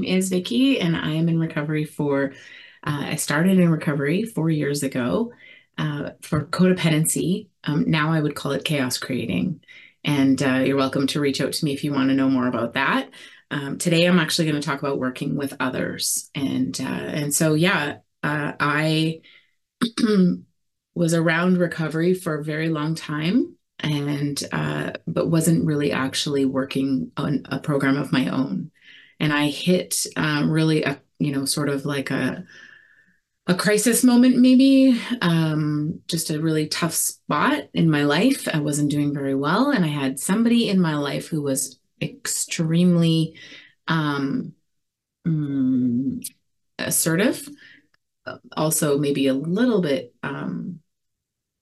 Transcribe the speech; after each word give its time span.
name 0.00 0.18
is 0.18 0.28
Vikki, 0.28 0.80
and 0.80 0.96
I 0.96 1.12
am 1.12 1.28
in 1.28 1.38
recovery 1.38 1.84
for, 1.84 2.32
uh, 2.84 3.04
I 3.06 3.16
started 3.16 3.58
in 3.58 3.70
recovery 3.70 4.24
four 4.24 4.50
years 4.50 4.82
ago 4.82 5.32
uh, 5.78 6.10
for 6.22 6.46
codependency. 6.46 7.48
Um, 7.64 7.90
now 7.90 8.12
I 8.12 8.20
would 8.20 8.34
call 8.34 8.52
it 8.52 8.64
chaos 8.64 8.98
creating. 8.98 9.60
And 10.04 10.42
uh, 10.42 10.62
you're 10.64 10.76
welcome 10.76 11.06
to 11.08 11.20
reach 11.20 11.40
out 11.40 11.52
to 11.52 11.64
me 11.64 11.72
if 11.72 11.84
you 11.84 11.92
want 11.92 12.08
to 12.08 12.14
know 12.14 12.28
more 12.28 12.46
about 12.46 12.74
that. 12.74 13.10
Um, 13.50 13.78
today, 13.78 14.06
I'm 14.06 14.18
actually 14.18 14.48
going 14.48 14.60
to 14.60 14.66
talk 14.66 14.80
about 14.80 14.98
working 14.98 15.36
with 15.36 15.54
others. 15.60 16.30
And, 16.34 16.78
uh, 16.80 16.84
and 16.84 17.34
so, 17.34 17.54
yeah, 17.54 17.98
uh, 18.22 18.52
I 18.58 19.20
was 20.94 21.14
around 21.14 21.58
recovery 21.58 22.14
for 22.14 22.38
a 22.38 22.44
very 22.44 22.68
long 22.68 22.94
time 22.94 23.56
and 23.82 24.42
uh, 24.52 24.92
but 25.06 25.28
wasn't 25.28 25.64
really 25.64 25.92
actually 25.92 26.44
working 26.44 27.10
on 27.16 27.42
a 27.46 27.58
program 27.58 27.96
of 27.96 28.12
my 28.12 28.28
own 28.28 28.70
and 29.20 29.32
i 29.32 29.48
hit 29.48 30.06
um, 30.16 30.50
really 30.50 30.82
a 30.84 31.00
you 31.18 31.32
know 31.32 31.44
sort 31.44 31.68
of 31.68 31.84
like 31.84 32.10
a 32.10 32.44
a 33.46 33.54
crisis 33.54 34.04
moment 34.04 34.36
maybe 34.36 35.00
um, 35.22 36.00
just 36.06 36.30
a 36.30 36.40
really 36.40 36.68
tough 36.68 36.94
spot 36.94 37.64
in 37.74 37.90
my 37.90 38.04
life. 38.04 38.46
I 38.46 38.60
wasn't 38.60 38.92
doing 38.92 39.12
very 39.12 39.34
well 39.34 39.70
and 39.70 39.84
i 39.84 39.88
had 39.88 40.20
somebody 40.20 40.68
in 40.68 40.80
my 40.80 40.94
life 40.96 41.28
who 41.28 41.42
was 41.42 41.78
extremely 42.00 43.34
um, 43.88 44.52
mm, 45.26 46.24
assertive 46.78 47.48
also 48.56 48.98
maybe 48.98 49.26
a 49.26 49.34
little 49.34 49.80
bit 49.80 50.14
um, 50.22 50.80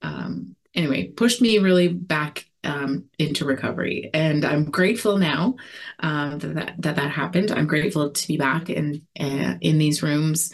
um, 0.03 0.57
anyway, 0.75 1.09
pushed 1.09 1.41
me 1.41 1.59
really 1.59 1.89
back 1.89 2.49
um, 2.65 3.05
into 3.19 3.45
recovery. 3.45 4.11
And 4.13 4.45
I'm 4.45 4.71
grateful 4.71 5.19
now 5.19 5.57
um, 6.01 6.39
that, 6.39 6.75
that, 6.79 6.97
that 6.97 7.11
happened. 7.11 7.51
I'm 7.51 7.67
grateful 7.67 8.11
to 8.11 8.29
be 8.29 8.37
back 8.37 8.69
in 8.71 9.07
uh, 9.19 9.55
in 9.61 9.79
these 9.79 10.03
rooms, 10.03 10.53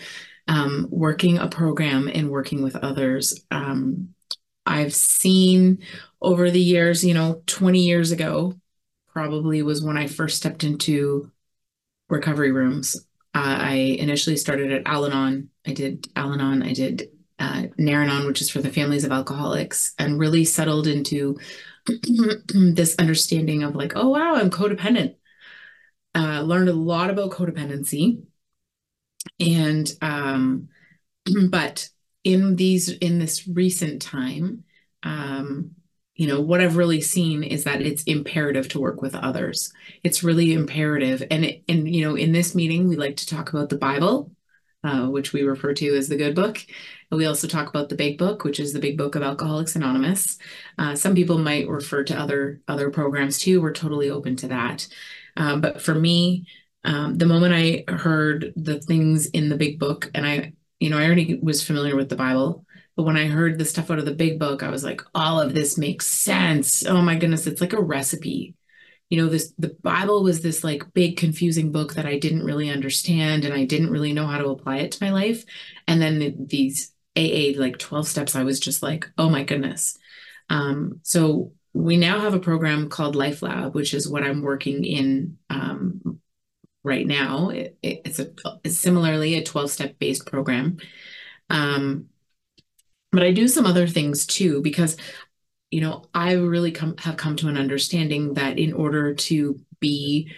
um, 0.49 0.87
working 0.91 1.39
a 1.39 1.49
program 1.49 2.09
and 2.13 2.31
working 2.31 2.63
with 2.63 2.77
others. 2.77 3.45
Um, 3.51 4.15
I've 4.67 4.95
seen 4.95 5.79
over 6.21 6.51
the 6.51 6.61
years, 6.61 7.05
you 7.05 7.15
know, 7.15 7.43
20 7.47 7.81
years 7.81 8.13
ago, 8.13 8.55
probably 9.09 9.63
was 9.63 9.83
when 9.83 9.97
I 9.97 10.07
first 10.07 10.39
stepped 10.39 10.65
into 10.65 11.31
recovery 12.09 12.53
rooms. 12.53 12.97
Uh, 13.35 13.57
I 13.61 13.73
initially 13.99 14.37
started 14.37 14.73
at 14.73 14.87
Al 14.87 15.07
Anon. 15.07 15.51
I 15.67 15.73
did 15.73 16.09
Al 16.17 16.33
Anon. 16.33 16.63
I 16.63 16.73
did 16.73 17.09
uh, 17.39 17.65
Nar-Anon, 17.79 18.27
which 18.27 18.41
is 18.41 18.51
for 18.51 18.63
the 18.63 18.71
families 18.71 19.05
of 19.05 19.13
alcoholics, 19.13 19.95
and 19.99 20.19
really 20.19 20.45
settled 20.45 20.87
into 20.87 21.39
this 22.55 22.95
understanding 22.99 23.63
of 23.63 23.75
like, 23.75 23.93
oh 23.97 24.09
wow, 24.09 24.37
I'm 24.37 24.51
codependent. 24.51 25.17
Uh, 26.15 26.43
learned 26.43 26.69
a 26.69 26.75
lot 26.75 27.11
about 27.11 27.33
codependency, 27.33 28.23
and 29.41 29.91
um, 30.01 30.69
but 31.51 31.89
in 32.23 32.57
these 32.57 32.89
in 32.89 33.19
this 33.19 33.47
recent 33.49 34.01
time, 34.01 34.65
um, 35.03 35.73
you 36.15 36.29
know 36.29 36.41
what 36.41 36.61
I've 36.61 36.77
really 36.77 37.01
seen 37.01 37.43
is 37.43 37.65
that 37.65 37.83
it's 37.83 38.05
imperative 38.05 38.69
to 38.69 38.81
work 38.81 39.03
with 39.03 39.15
others. 39.15 39.73
It's 40.05 40.23
really 40.23 40.53
imperative, 40.53 41.25
and 41.31 41.45
it, 41.45 41.65
and 41.69 41.93
you 41.93 42.09
know 42.09 42.15
in 42.15 42.33
this 42.33 42.55
meeting 42.55 42.89
we 42.89 42.97
like 42.97 43.17
to 43.17 43.27
talk 43.27 43.53
about 43.53 43.69
the 43.69 43.79
Bible 43.79 44.31
uh, 44.85 45.07
which 45.07 45.33
we 45.33 45.43
refer 45.43 45.73
to 45.75 45.97
as 45.97 46.09
the 46.09 46.17
good 46.17 46.35
book. 46.35 46.65
And 47.11 47.19
we 47.19 47.27
also 47.27 47.49
talk 47.49 47.69
about 47.69 47.89
the 47.89 47.97
big 47.97 48.19
book, 48.19 48.45
which 48.45 48.61
is 48.61 48.73
the 48.73 48.81
big 48.81 48.97
book 48.97 49.15
of 49.15 49.23
Alcoholics 49.23 49.75
Anonymous. 49.75 50.39
Uh, 50.79 50.95
some 50.95 51.15
people 51.15 51.39
might 51.39 51.69
refer 51.69 52.05
to 52.05 52.17
other 52.17 52.61
other 52.69 52.91
programs 52.91 53.39
too. 53.39 53.61
We're 53.61 53.73
totally 53.73 54.11
open 54.11 54.37
to 54.37 54.49
that. 54.49 54.87
Um, 55.37 55.61
but 55.61 55.83
for 55.83 55.95
me, 55.95 56.47
um, 56.85 57.17
the 57.17 57.27
moment 57.27 57.55
I 57.55 57.85
heard 57.93 58.53
the 58.57 58.81
things 58.81 59.27
in 59.27 59.49
the 59.49 59.57
big 59.57 59.79
book, 59.79 60.11
and 60.15 60.27
I, 60.27 60.53
you 60.79 60.91
know, 60.91 60.99
I 60.99 61.07
already 61.07 61.39
was 61.43 61.65
familiar 61.65 61.97
with 61.97 62.09
the 62.11 62.17
Bible, 62.17 62.65
but 62.97 63.05
when 63.05 63.17
I 63.17 63.27
heard 63.27 63.59
the 63.59 63.65
stuff 63.65 63.91
out 63.91 63.99
of 63.99 64.05
the 64.05 64.15
big 64.15 64.39
book, 64.39 64.63
I 64.63 64.69
was 64.69 64.85
like, 64.85 65.01
all 65.15 65.41
of 65.41 65.55
this 65.55 65.79
makes 65.79 66.07
sense. 66.07 66.85
Oh 66.87 67.01
my 67.01 67.17
goodness, 67.17 67.47
it's 67.47 67.61
like 67.61 67.73
a 67.73 67.83
recipe 67.83 68.55
you 69.15 69.23
know 69.23 69.29
this 69.29 69.55
the 69.59 69.77
bible 69.81 70.25
was 70.25 70.41
this 70.41 70.65
like 70.65 70.93
big 70.93 71.17
confusing 71.17 71.71
book 71.71 71.95
that 71.95 72.05
i 72.05 72.19
didn't 72.19 72.43
really 72.43 72.69
understand 72.69 73.45
and 73.45 73.55
i 73.55 73.65
didn't 73.65 73.93
really 73.93 74.13
know 74.13 74.27
how 74.27 74.39
to 74.39 74.49
apply 74.49 74.79
it 74.79 74.91
to 74.91 75.05
my 75.05 75.13
life. 75.13 75.45
And 75.87 76.03
then 76.03 76.19
the, 76.19 76.35
these 76.37 76.93
aa 77.17 77.57
like 77.57 77.79
12 77.79 78.09
steps 78.09 78.35
i 78.35 78.43
was 78.43 78.59
just 78.59 78.83
like 78.83 79.09
oh 79.17 79.31
my 79.31 79.45
goodness. 79.45 79.97
Um, 80.51 80.99
so 81.05 81.53
we 81.73 81.97
now 81.97 82.19
have 82.19 82.35
a 82.35 82.41
program 82.41 82.89
called 82.89 83.15
life 83.15 83.41
lab 83.41 83.73
which 83.77 83.95
is 83.95 84.09
what 84.09 84.25
i'm 84.25 84.43
working 84.43 84.85
in 84.85 85.39
um, 85.49 86.19
right 86.83 87.07
now. 87.07 87.51
It, 87.51 87.79
it, 87.83 88.01
it's 88.05 88.19
a 88.19 88.33
it's 88.65 88.79
similarly 88.79 89.37
a 89.37 89.45
12 89.45 89.71
step 89.71 89.99
based 90.01 90.27
program. 90.27 90.79
Um, 91.51 92.07
but 93.13 93.23
i 93.23 93.31
do 93.31 93.47
some 93.47 93.65
other 93.65 93.87
things 93.87 94.27
too 94.27 94.61
because 94.61 94.97
you 95.75 95.81
know, 95.81 96.05
I 96.15 96.35
really 96.35 96.71
come 96.71 96.97
have 96.99 97.17
come 97.17 97.35
to 97.35 97.49
an 97.49 97.59
understanding 97.59 98.35
that 98.35 98.61
in 98.61 98.73
order 98.73 99.13
to 99.13 99.59
be 99.81 100.31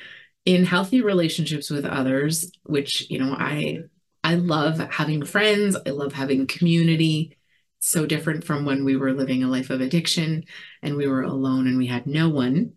in 0.46 0.64
healthy 0.64 1.02
relationships 1.02 1.68
with 1.68 1.84
others, 1.84 2.50
which, 2.62 3.10
you 3.10 3.18
know, 3.18 3.34
I 3.38 3.80
I 4.24 4.36
love 4.36 4.78
having 4.78 5.26
friends, 5.26 5.76
I 5.86 5.90
love 5.90 6.14
having 6.14 6.46
community. 6.46 7.36
So 7.80 8.06
different 8.06 8.44
from 8.44 8.64
when 8.64 8.82
we 8.82 8.96
were 8.96 9.12
living 9.12 9.44
a 9.44 9.48
life 9.48 9.68
of 9.68 9.82
addiction 9.82 10.44
and 10.80 10.96
we 10.96 11.06
were 11.06 11.22
alone 11.22 11.66
and 11.66 11.76
we 11.76 11.86
had 11.86 12.06
no 12.06 12.30
one. 12.30 12.72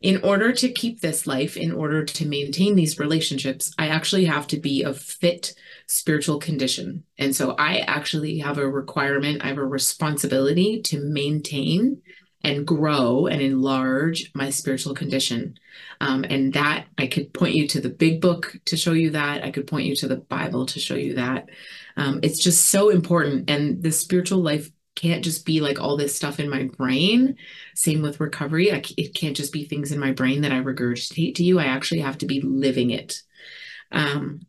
In 0.00 0.24
order 0.24 0.52
to 0.52 0.72
keep 0.72 1.00
this 1.00 1.26
life, 1.26 1.58
in 1.58 1.72
order 1.72 2.04
to 2.04 2.26
maintain 2.26 2.74
these 2.74 2.98
relationships, 2.98 3.74
I 3.78 3.88
actually 3.88 4.24
have 4.24 4.46
to 4.46 4.56
be 4.58 4.82
a 4.82 4.94
fit 4.94 5.54
spiritual 5.86 6.38
condition. 6.38 7.04
And 7.18 7.36
so 7.36 7.54
I 7.58 7.80
actually 7.80 8.38
have 8.38 8.56
a 8.56 8.68
requirement, 8.68 9.44
I 9.44 9.48
have 9.48 9.58
a 9.58 9.64
responsibility 9.64 10.80
to 10.82 11.00
maintain 11.00 12.00
and 12.42 12.66
grow 12.66 13.26
and 13.26 13.42
enlarge 13.42 14.30
my 14.34 14.48
spiritual 14.48 14.94
condition. 14.94 15.58
Um, 16.00 16.24
and 16.24 16.54
that 16.54 16.86
I 16.96 17.06
could 17.06 17.34
point 17.34 17.54
you 17.54 17.68
to 17.68 17.80
the 17.82 17.90
big 17.90 18.22
book 18.22 18.56
to 18.66 18.78
show 18.78 18.92
you 18.92 19.10
that. 19.10 19.44
I 19.44 19.50
could 19.50 19.66
point 19.66 19.86
you 19.86 19.94
to 19.96 20.08
the 20.08 20.16
Bible 20.16 20.64
to 20.66 20.80
show 20.80 20.94
you 20.94 21.16
that. 21.16 21.50
Um, 21.98 22.20
it's 22.22 22.42
just 22.42 22.68
so 22.68 22.88
important. 22.88 23.50
And 23.50 23.82
the 23.82 23.92
spiritual 23.92 24.38
life 24.38 24.70
can't 25.00 25.24
just 25.24 25.46
be 25.46 25.60
like 25.60 25.80
all 25.80 25.96
this 25.96 26.14
stuff 26.14 26.38
in 26.38 26.50
my 26.50 26.64
brain. 26.76 27.36
Same 27.74 28.02
with 28.02 28.20
recovery. 28.20 28.72
I, 28.72 28.82
it 28.98 29.14
can't 29.14 29.36
just 29.36 29.52
be 29.52 29.64
things 29.64 29.92
in 29.92 29.98
my 29.98 30.12
brain 30.12 30.42
that 30.42 30.52
I 30.52 30.60
regurgitate 30.60 31.36
to 31.36 31.44
you. 31.44 31.58
I 31.58 31.64
actually 31.64 32.00
have 32.00 32.18
to 32.18 32.26
be 32.26 32.40
living 32.42 32.90
it. 32.90 33.22
Um, 33.90 34.42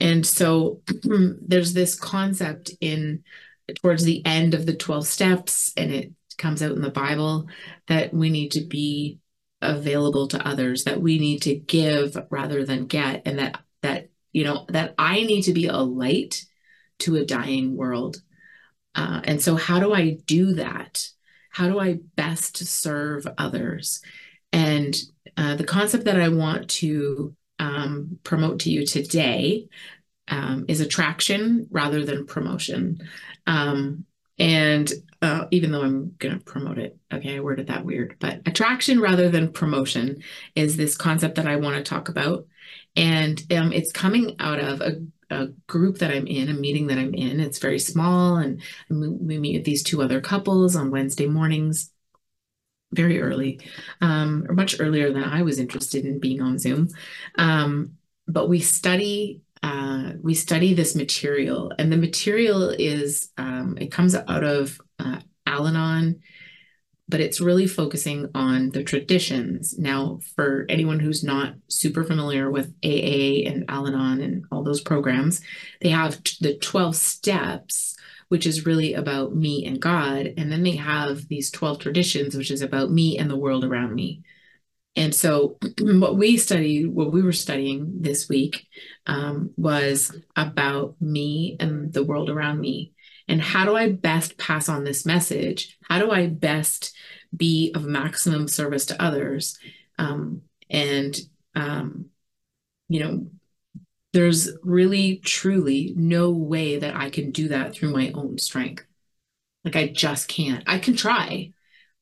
and 0.00 0.26
so 0.26 0.80
there's 1.02 1.72
this 1.72 1.94
concept 1.94 2.72
in 2.80 3.22
towards 3.80 4.02
the 4.02 4.24
end 4.26 4.54
of 4.54 4.66
the 4.66 4.74
12 4.74 5.06
steps, 5.06 5.72
and 5.76 5.92
it 5.92 6.12
comes 6.36 6.62
out 6.62 6.72
in 6.72 6.82
the 6.82 6.90
Bible 6.90 7.46
that 7.86 8.12
we 8.12 8.28
need 8.28 8.50
to 8.52 8.60
be 8.62 9.20
available 9.60 10.26
to 10.28 10.46
others, 10.46 10.84
that 10.84 11.00
we 11.00 11.18
need 11.20 11.42
to 11.42 11.54
give 11.54 12.16
rather 12.30 12.64
than 12.64 12.86
get, 12.86 13.22
and 13.24 13.38
that 13.38 13.60
that 13.82 14.08
you 14.32 14.42
know 14.42 14.66
that 14.70 14.94
I 14.98 15.22
need 15.22 15.42
to 15.42 15.52
be 15.52 15.68
a 15.68 15.76
light 15.76 16.44
to 17.00 17.16
a 17.16 17.24
dying 17.24 17.76
world. 17.76 18.20
Uh, 18.94 19.20
and 19.24 19.40
so, 19.40 19.56
how 19.56 19.80
do 19.80 19.92
I 19.92 20.18
do 20.26 20.54
that? 20.54 21.08
How 21.50 21.68
do 21.68 21.78
I 21.78 21.98
best 22.16 22.56
serve 22.58 23.26
others? 23.38 24.02
And 24.52 24.94
uh, 25.36 25.56
the 25.56 25.64
concept 25.64 26.04
that 26.04 26.20
I 26.20 26.28
want 26.28 26.68
to 26.70 27.34
um, 27.58 28.18
promote 28.24 28.60
to 28.60 28.70
you 28.70 28.86
today 28.86 29.68
um, 30.28 30.64
is 30.68 30.80
attraction 30.80 31.66
rather 31.70 32.04
than 32.04 32.26
promotion. 32.26 32.98
Um, 33.46 34.04
and 34.38 34.90
uh, 35.20 35.46
even 35.50 35.70
though 35.70 35.82
I'm 35.82 36.14
going 36.18 36.38
to 36.38 36.44
promote 36.44 36.78
it, 36.78 36.98
okay, 37.12 37.36
I 37.36 37.40
worded 37.40 37.68
that 37.68 37.84
weird, 37.84 38.16
but 38.18 38.40
attraction 38.46 39.00
rather 39.00 39.28
than 39.28 39.52
promotion 39.52 40.22
is 40.54 40.76
this 40.76 40.96
concept 40.96 41.36
that 41.36 41.46
I 41.46 41.56
want 41.56 41.76
to 41.76 41.82
talk 41.82 42.08
about. 42.08 42.46
And 42.96 43.40
um, 43.52 43.72
it's 43.72 43.92
coming 43.92 44.36
out 44.40 44.58
of 44.58 44.80
a, 44.80 44.96
a, 45.32 45.48
group 45.66 45.98
that 45.98 46.10
I'm 46.10 46.26
in, 46.26 46.48
a 46.48 46.54
meeting 46.54 46.86
that 46.88 46.98
I'm 46.98 47.14
in. 47.14 47.40
It's 47.40 47.58
very 47.58 47.78
small, 47.78 48.36
and 48.36 48.60
we 48.90 49.38
meet 49.38 49.56
with 49.56 49.64
these 49.64 49.82
two 49.82 50.02
other 50.02 50.20
couples 50.20 50.76
on 50.76 50.90
Wednesday 50.90 51.26
mornings 51.26 51.90
very 52.92 53.20
early, 53.20 53.60
um, 54.00 54.44
or 54.48 54.54
much 54.54 54.78
earlier 54.78 55.12
than 55.12 55.24
I 55.24 55.42
was 55.42 55.58
interested 55.58 56.04
in 56.04 56.20
being 56.20 56.42
on 56.42 56.58
Zoom. 56.58 56.88
Um, 57.36 57.96
but 58.28 58.48
we 58.48 58.60
study 58.60 59.42
uh, 59.62 60.12
we 60.20 60.34
study 60.34 60.74
this 60.74 60.94
material, 60.94 61.72
and 61.78 61.92
the 61.92 61.96
material 61.96 62.70
is 62.70 63.30
um, 63.38 63.78
it 63.80 63.92
comes 63.92 64.14
out 64.14 64.44
of 64.44 64.80
uh, 64.98 65.20
Al-Anon, 65.46 66.20
but 67.08 67.20
it's 67.20 67.40
really 67.40 67.66
focusing 67.66 68.28
on 68.34 68.70
the 68.70 68.82
traditions. 68.82 69.78
Now, 69.78 70.20
for 70.36 70.64
anyone 70.68 71.00
who's 71.00 71.24
not 71.24 71.54
super 71.68 72.04
familiar 72.04 72.50
with 72.50 72.74
AA 72.84 73.48
and 73.48 73.64
Al-Anon 73.68 74.20
and 74.20 74.44
all 74.50 74.62
those 74.62 74.80
programs, 74.80 75.40
they 75.80 75.90
have 75.90 76.20
the 76.40 76.56
12 76.56 76.96
steps 76.96 77.92
which 78.32 78.46
is 78.46 78.64
really 78.64 78.94
about 78.94 79.36
me 79.36 79.66
and 79.66 79.78
God. 79.78 80.32
And 80.38 80.50
then 80.50 80.62
they 80.62 80.76
have 80.76 81.28
these 81.28 81.50
12 81.50 81.80
traditions, 81.80 82.34
which 82.34 82.50
is 82.50 82.62
about 82.62 82.90
me 82.90 83.18
and 83.18 83.28
the 83.28 83.36
world 83.36 83.62
around 83.62 83.94
me. 83.94 84.22
And 84.96 85.14
so, 85.14 85.58
what 85.80 86.16
we 86.16 86.38
studied, 86.38 86.86
what 86.86 87.12
we 87.12 87.20
were 87.20 87.32
studying 87.32 88.00
this 88.00 88.30
week, 88.30 88.66
um, 89.06 89.50
was 89.58 90.16
about 90.34 90.96
me 90.98 91.58
and 91.60 91.92
the 91.92 92.04
world 92.04 92.30
around 92.30 92.58
me. 92.58 92.94
And 93.28 93.40
how 93.40 93.64
do 93.64 93.76
I 93.76 93.92
best 93.92 94.36
pass 94.38 94.68
on 94.68 94.84
this 94.84 95.06
message? 95.06 95.78
How 95.88 95.98
do 95.98 96.10
I 96.10 96.26
best 96.26 96.94
be 97.34 97.72
of 97.74 97.84
maximum 97.84 98.48
service 98.48 98.86
to 98.86 99.02
others? 99.02 99.58
Um, 99.98 100.42
and, 100.68 101.16
um, 101.54 102.06
you 102.88 103.00
know, 103.00 103.26
there's 104.12 104.50
really, 104.62 105.16
truly 105.18 105.94
no 105.96 106.30
way 106.30 106.78
that 106.78 106.94
I 106.94 107.10
can 107.10 107.30
do 107.30 107.48
that 107.48 107.74
through 107.74 107.92
my 107.92 108.10
own 108.14 108.38
strength. 108.38 108.84
Like, 109.64 109.76
I 109.76 109.88
just 109.88 110.28
can't. 110.28 110.64
I 110.66 110.78
can 110.78 110.96
try, 110.96 111.52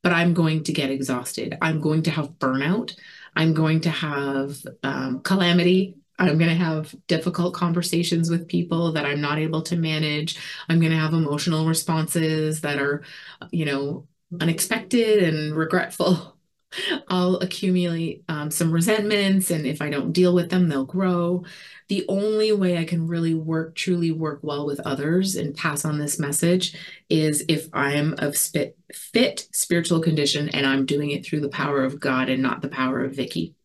but 0.02 0.12
I'm 0.12 0.34
going 0.34 0.64
to 0.64 0.72
get 0.72 0.90
exhausted. 0.90 1.56
I'm 1.60 1.80
going 1.80 2.02
to 2.04 2.10
have 2.10 2.38
burnout. 2.38 2.96
I'm 3.36 3.54
going 3.54 3.82
to 3.82 3.90
have 3.90 4.56
um, 4.82 5.20
calamity. 5.20 5.96
I'm 6.20 6.38
going 6.38 6.50
to 6.50 6.64
have 6.64 6.94
difficult 7.06 7.54
conversations 7.54 8.30
with 8.30 8.48
people 8.48 8.92
that 8.92 9.06
I'm 9.06 9.20
not 9.20 9.38
able 9.38 9.62
to 9.62 9.76
manage. 9.76 10.38
I'm 10.68 10.78
going 10.78 10.92
to 10.92 10.98
have 10.98 11.14
emotional 11.14 11.66
responses 11.66 12.60
that 12.60 12.78
are, 12.78 13.02
you 13.50 13.64
know, 13.64 14.06
unexpected 14.40 15.22
and 15.22 15.56
regretful. 15.56 16.36
I'll 17.08 17.36
accumulate 17.36 18.22
um, 18.28 18.50
some 18.50 18.70
resentments, 18.70 19.50
and 19.50 19.66
if 19.66 19.82
I 19.82 19.90
don't 19.90 20.12
deal 20.12 20.34
with 20.34 20.50
them, 20.50 20.68
they'll 20.68 20.84
grow. 20.84 21.44
The 21.88 22.04
only 22.08 22.52
way 22.52 22.78
I 22.78 22.84
can 22.84 23.08
really 23.08 23.34
work, 23.34 23.74
truly 23.74 24.12
work 24.12 24.40
well 24.42 24.66
with 24.66 24.78
others 24.80 25.34
and 25.34 25.56
pass 25.56 25.84
on 25.84 25.98
this 25.98 26.18
message 26.20 26.76
is 27.08 27.44
if 27.48 27.68
I'm 27.72 28.14
of 28.18 28.36
spit, 28.36 28.76
fit 28.92 29.48
spiritual 29.52 30.00
condition 30.00 30.48
and 30.50 30.64
I'm 30.64 30.86
doing 30.86 31.10
it 31.10 31.26
through 31.26 31.40
the 31.40 31.48
power 31.48 31.82
of 31.82 31.98
God 31.98 32.28
and 32.28 32.42
not 32.42 32.62
the 32.62 32.68
power 32.68 33.02
of 33.02 33.16
Vikki. 33.16 33.56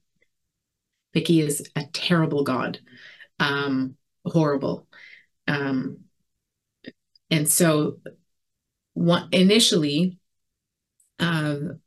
Vikki 1.16 1.40
is 1.40 1.68
a 1.76 1.86
terrible 1.94 2.44
God, 2.44 2.80
um, 3.40 3.96
horrible. 4.26 4.88
Um, 5.48 6.00
and 7.32 7.50
so, 7.50 8.00
one, 8.94 9.30
initially, 9.32 10.20
um, 11.20 11.80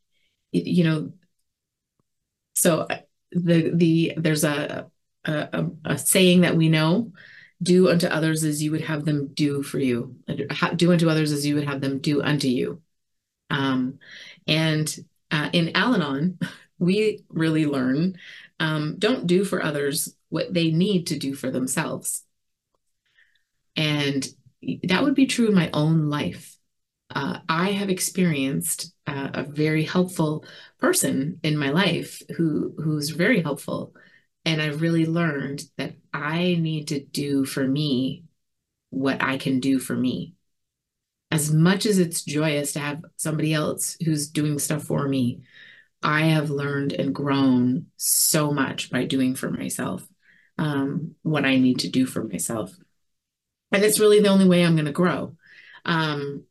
you 0.50 0.84
know, 0.84 1.12
so 2.54 2.80
uh, 2.80 2.98
the 3.32 3.70
the 3.74 4.14
there's 4.16 4.44
a 4.44 4.90
a, 5.24 5.66
a 5.84 5.98
saying 5.98 6.40
that 6.40 6.56
we 6.56 6.70
know: 6.70 7.12
"Do 7.62 7.90
unto 7.90 8.06
others 8.06 8.44
as 8.44 8.62
you 8.62 8.70
would 8.72 8.80
have 8.80 9.04
them 9.04 9.28
do 9.34 9.62
for 9.62 9.78
you. 9.78 10.16
Do 10.76 10.92
unto 10.92 11.10
others 11.10 11.32
as 11.32 11.46
you 11.46 11.54
would 11.56 11.68
have 11.68 11.82
them 11.82 11.98
do 11.98 12.22
unto 12.22 12.48
you." 12.48 12.80
Um, 13.50 13.98
and 14.46 14.94
uh, 15.30 15.50
in 15.52 15.76
Al-Anon, 15.76 16.38
we 16.78 17.24
really 17.28 17.66
learn 17.66 18.16
um, 18.60 18.96
don't 18.98 19.26
do 19.26 19.44
for 19.44 19.62
others 19.62 20.14
what 20.28 20.52
they 20.52 20.70
need 20.70 21.08
to 21.08 21.18
do 21.18 21.34
for 21.34 21.50
themselves. 21.50 22.24
And 23.76 24.26
that 24.84 25.02
would 25.02 25.14
be 25.14 25.26
true 25.26 25.48
in 25.48 25.54
my 25.54 25.70
own 25.72 26.08
life. 26.08 26.56
Uh, 27.10 27.38
I 27.48 27.70
have 27.72 27.88
experienced 27.88 28.92
uh, 29.06 29.30
a 29.32 29.42
very 29.44 29.84
helpful 29.84 30.44
person 30.78 31.40
in 31.42 31.56
my 31.56 31.70
life 31.70 32.22
who 32.36 32.74
who's 32.76 33.10
very 33.10 33.40
helpful, 33.40 33.94
and 34.44 34.60
I've 34.60 34.82
really 34.82 35.06
learned 35.06 35.62
that 35.78 35.94
I 36.12 36.56
need 36.60 36.88
to 36.88 37.00
do 37.00 37.46
for 37.46 37.66
me 37.66 38.24
what 38.90 39.22
I 39.22 39.38
can 39.38 39.60
do 39.60 39.78
for 39.78 39.94
me. 39.94 40.34
As 41.30 41.52
much 41.52 41.86
as 41.86 41.98
it's 41.98 42.24
joyous 42.24 42.72
to 42.72 42.80
have 42.80 43.04
somebody 43.16 43.54
else 43.54 43.96
who's 44.04 44.28
doing 44.28 44.58
stuff 44.58 44.84
for 44.84 45.08
me, 45.08 45.40
I 46.02 46.26
have 46.26 46.50
learned 46.50 46.92
and 46.92 47.14
grown 47.14 47.86
so 47.96 48.52
much 48.52 48.90
by 48.90 49.04
doing 49.04 49.34
for 49.34 49.50
myself 49.50 50.06
um, 50.58 51.14
what 51.22 51.44
I 51.44 51.56
need 51.56 51.80
to 51.80 51.88
do 51.88 52.06
for 52.06 52.24
myself. 52.24 52.72
And 53.72 53.82
it's 53.84 54.00
really 54.00 54.20
the 54.20 54.28
only 54.28 54.48
way 54.48 54.64
I'm 54.64 54.76
going 54.76 54.86
to 54.86 54.92
grow. 54.92 55.36
Um, 55.84 56.44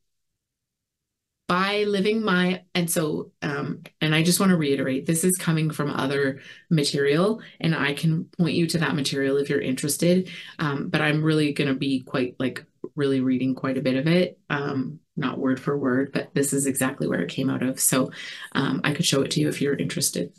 by 1.47 1.83
living 1.83 2.21
my 2.21 2.61
and 2.75 2.91
so 2.91 3.31
um 3.41 3.81
and 4.01 4.13
i 4.13 4.21
just 4.21 4.39
want 4.39 4.49
to 4.49 4.57
reiterate 4.57 5.05
this 5.05 5.23
is 5.23 5.37
coming 5.37 5.69
from 5.69 5.89
other 5.91 6.41
material 6.69 7.41
and 7.61 7.73
i 7.73 7.93
can 7.93 8.25
point 8.37 8.55
you 8.55 8.67
to 8.67 8.77
that 8.77 8.95
material 8.95 9.37
if 9.37 9.49
you're 9.49 9.61
interested 9.61 10.29
um 10.59 10.89
but 10.89 11.01
i'm 11.01 11.23
really 11.23 11.53
going 11.53 11.69
to 11.69 11.73
be 11.73 12.01
quite 12.03 12.35
like 12.37 12.65
really 12.95 13.21
reading 13.21 13.55
quite 13.55 13.77
a 13.77 13.81
bit 13.81 13.95
of 13.95 14.07
it 14.07 14.37
um 14.49 14.99
not 15.17 15.39
word 15.39 15.59
for 15.59 15.77
word 15.77 16.11
but 16.13 16.33
this 16.33 16.53
is 16.53 16.65
exactly 16.65 17.07
where 17.07 17.21
it 17.21 17.29
came 17.29 17.49
out 17.49 17.63
of. 17.63 17.79
So 17.79 18.11
um 18.53 18.81
i 18.83 18.93
could 18.93 19.05
show 19.05 19.21
it 19.21 19.31
to 19.31 19.39
you 19.41 19.49
if 19.49 19.61
you're 19.61 19.75
interested. 19.75 20.33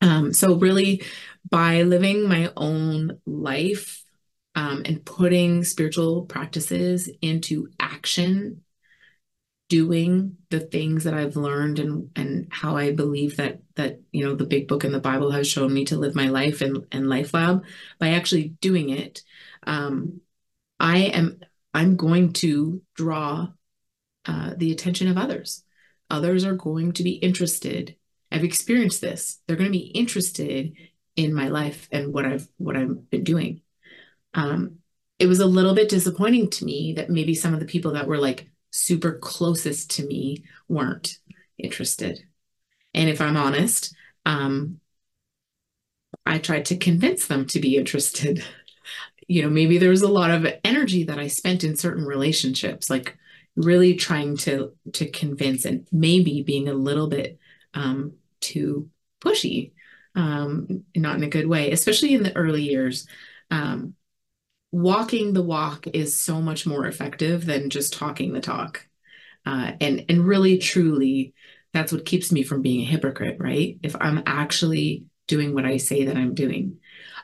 Um 0.00 0.32
so 0.32 0.54
really 0.54 1.02
by 1.48 1.82
living 1.82 2.28
my 2.28 2.52
own 2.56 3.18
life 3.26 4.04
um, 4.54 4.82
and 4.84 5.04
putting 5.04 5.64
spiritual 5.64 6.26
practices 6.26 7.08
into 7.20 7.68
action 7.80 8.62
doing 9.68 10.36
the 10.50 10.60
things 10.60 11.04
that 11.04 11.14
I've 11.14 11.36
learned 11.36 11.78
and 11.78 12.10
and 12.14 12.46
how 12.50 12.76
I 12.76 12.92
believe 12.92 13.38
that 13.38 13.62
that 13.76 14.00
you 14.12 14.22
know 14.22 14.34
the 14.34 14.44
big 14.44 14.68
book 14.68 14.84
in 14.84 14.92
the 14.92 15.00
Bible 15.00 15.30
has 15.30 15.48
shown 15.48 15.72
me 15.72 15.86
to 15.86 15.96
live 15.96 16.14
my 16.14 16.28
life 16.28 16.60
and 16.60 16.86
and 16.92 17.08
life 17.08 17.32
lab 17.32 17.64
by 17.98 18.10
actually 18.10 18.48
doing 18.60 18.90
it 18.90 19.22
um, 19.66 20.20
I 20.78 20.98
am 20.98 21.40
I'm 21.72 21.96
going 21.96 22.34
to 22.34 22.82
draw 22.94 23.48
uh, 24.26 24.52
the 24.56 24.72
attention 24.72 25.08
of 25.08 25.18
others 25.18 25.64
others 26.10 26.44
are 26.44 26.54
going 26.54 26.92
to 26.92 27.02
be 27.02 27.12
interested 27.12 27.96
I've 28.30 28.44
experienced 28.44 29.00
this 29.00 29.40
they're 29.46 29.56
going 29.56 29.72
to 29.72 29.78
be 29.78 29.86
interested 29.86 30.74
in 31.16 31.34
my 31.34 31.48
life 31.48 31.88
and 31.92 32.12
what 32.12 32.24
I've 32.24 32.48
what 32.56 32.76
I've 32.76 33.10
been 33.10 33.24
doing 33.24 33.62
um, 34.34 34.78
it 35.18 35.26
was 35.26 35.40
a 35.40 35.46
little 35.46 35.74
bit 35.74 35.88
disappointing 35.88 36.50
to 36.50 36.64
me 36.64 36.94
that 36.94 37.10
maybe 37.10 37.34
some 37.34 37.54
of 37.54 37.60
the 37.60 37.66
people 37.66 37.92
that 37.92 38.08
were 38.08 38.18
like 38.18 38.50
super 38.72 39.12
closest 39.12 39.90
to 39.92 40.06
me 40.06 40.44
weren't 40.68 41.18
interested. 41.58 42.20
And 42.94 43.08
if 43.08 43.20
I'm 43.20 43.36
honest, 43.36 43.94
um, 44.26 44.80
I 46.26 46.38
tried 46.38 46.64
to 46.66 46.76
convince 46.76 47.26
them 47.26 47.46
to 47.46 47.60
be 47.60 47.76
interested. 47.76 48.44
you 49.28 49.42
know, 49.42 49.50
maybe 49.50 49.78
there 49.78 49.90
was 49.90 50.02
a 50.02 50.08
lot 50.08 50.30
of 50.30 50.46
energy 50.64 51.04
that 51.04 51.18
I 51.18 51.28
spent 51.28 51.62
in 51.62 51.76
certain 51.76 52.04
relationships, 52.04 52.90
like 52.90 53.16
really 53.56 53.94
trying 53.94 54.36
to 54.38 54.72
to 54.92 55.10
convince 55.10 55.64
and 55.64 55.86
maybe 55.92 56.42
being 56.42 56.68
a 56.68 56.74
little 56.74 57.08
bit 57.08 57.38
um, 57.74 58.14
too 58.40 58.88
pushy, 59.20 59.72
um, 60.14 60.84
not 60.96 61.16
in 61.16 61.22
a 61.22 61.28
good 61.28 61.46
way, 61.46 61.70
especially 61.70 62.14
in 62.14 62.22
the 62.22 62.36
early 62.36 62.62
years. 62.62 63.06
Um, 63.50 63.94
walking 64.70 65.34
the 65.34 65.42
walk 65.42 65.86
is 65.88 66.16
so 66.16 66.40
much 66.40 66.66
more 66.66 66.86
effective 66.86 67.44
than 67.44 67.70
just 67.70 67.92
talking 67.92 68.32
the 68.32 68.40
talk. 68.40 68.86
Uh, 69.44 69.72
and 69.80 70.04
and 70.08 70.26
really 70.26 70.58
truly 70.58 71.34
that's 71.72 71.92
what 71.92 72.04
keeps 72.04 72.30
me 72.32 72.42
from 72.42 72.62
being 72.62 72.80
a 72.80 72.90
hypocrite, 72.90 73.38
right? 73.40 73.78
If 73.82 73.96
I'm 73.98 74.22
actually 74.26 75.06
doing 75.26 75.54
what 75.54 75.64
I 75.64 75.76
say 75.78 76.04
that 76.06 76.16
I'm 76.16 76.34
doing. 76.34 76.78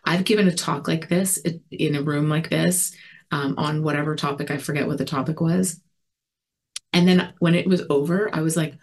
I've 0.04 0.24
given 0.24 0.48
a 0.48 0.54
talk 0.54 0.88
like 0.88 1.08
this 1.08 1.38
in 1.70 1.94
a 1.94 2.02
room 2.02 2.28
like 2.28 2.48
this 2.48 2.94
um, 3.30 3.54
on 3.58 3.82
whatever 3.82 4.16
topic, 4.16 4.50
I 4.50 4.56
forget 4.56 4.86
what 4.86 4.98
the 4.98 5.04
topic 5.04 5.40
was. 5.40 5.80
And 6.98 7.06
then 7.06 7.32
when 7.38 7.54
it 7.54 7.68
was 7.68 7.84
over, 7.88 8.28
I 8.34 8.40
was 8.40 8.56
like, 8.56 8.74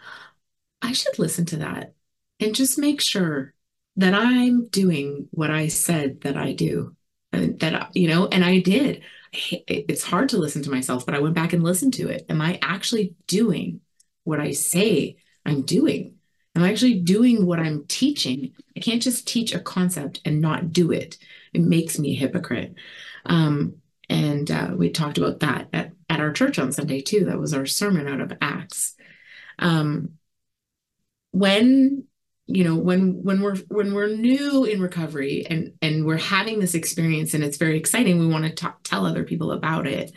I 0.82 0.94
should 0.94 1.20
listen 1.20 1.46
to 1.48 1.58
that 1.58 1.94
and 2.40 2.56
just 2.56 2.80
make 2.80 3.02
sure 3.02 3.54
that 3.98 4.14
I'm 4.14 4.68
doing 4.68 5.28
what 5.32 5.52
I 5.52 5.68
said 5.68 6.22
that 6.22 6.38
I 6.38 6.54
do. 6.54 6.96
And 7.34 7.60
that 7.60 7.94
you 7.94 8.08
know 8.08 8.28
and 8.28 8.46
i 8.46 8.60
did. 8.60 9.04
It's 9.34 10.06
hard 10.06 10.30
to 10.30 10.38
listen 10.38 10.64
to 10.64 10.70
myself 10.70 11.06
but 11.06 11.14
i 11.14 11.20
went 11.20 11.36
back 11.36 11.52
and 11.52 11.62
listened 11.62 11.94
to 11.96 12.08
it. 12.08 12.26
Am 12.30 12.40
i 12.40 12.58
actually 12.62 13.16
doing 13.28 13.82
what 14.24 14.40
i 14.40 14.52
say 14.52 15.18
i'm 15.46 15.64
doing? 15.64 16.16
Am 16.56 16.64
i 16.64 16.72
actually 16.72 17.02
doing 17.02 17.46
what 17.46 17.60
i'm 17.60 17.84
teaching? 17.88 18.54
I 18.78 18.80
can't 18.80 19.02
just 19.02 19.28
teach 19.28 19.54
a 19.54 19.60
concept 19.60 20.22
and 20.24 20.40
not 20.40 20.72
do 20.72 20.94
it. 20.94 21.18
It 21.54 21.62
makes 21.62 22.00
me 22.00 22.12
a 22.12 22.20
hypocrite. 22.20 22.76
Um, 23.26 23.82
and 24.10 24.50
uh, 24.50 24.72
we 24.78 24.90
talked 24.92 25.18
about 25.18 25.42
that 25.42 25.68
at, 25.74 25.92
at 26.10 26.20
our 26.20 26.32
church 26.32 26.60
on 26.60 26.72
sunday 26.72 27.02
too. 27.02 27.26
That 27.26 27.40
was 27.40 27.54
our 27.54 27.66
sermon 27.66 28.08
out 28.08 28.22
of 28.22 28.34
acts. 28.42 28.96
Um, 29.60 30.14
when 31.32 32.06
you 32.48 32.64
know 32.64 32.76
when 32.76 33.24
when 33.24 33.42
we're 33.42 33.58
when 33.70 33.94
we're 33.94 34.16
new 34.16 34.66
in 34.66 34.82
recovery 34.82 35.46
and 35.50 35.74
and 35.82 36.06
we're 36.06 36.18
having 36.18 36.60
this 36.60 36.76
experience 36.76 37.34
and 37.34 37.44
it's 37.44 37.58
very 37.58 37.78
exciting 37.78 38.20
we 38.20 38.28
want 38.28 38.46
to 38.46 38.52
talk, 38.52 38.80
tell 38.84 39.06
other 39.06 39.24
people 39.24 39.52
about 39.52 39.88
it. 39.88 40.12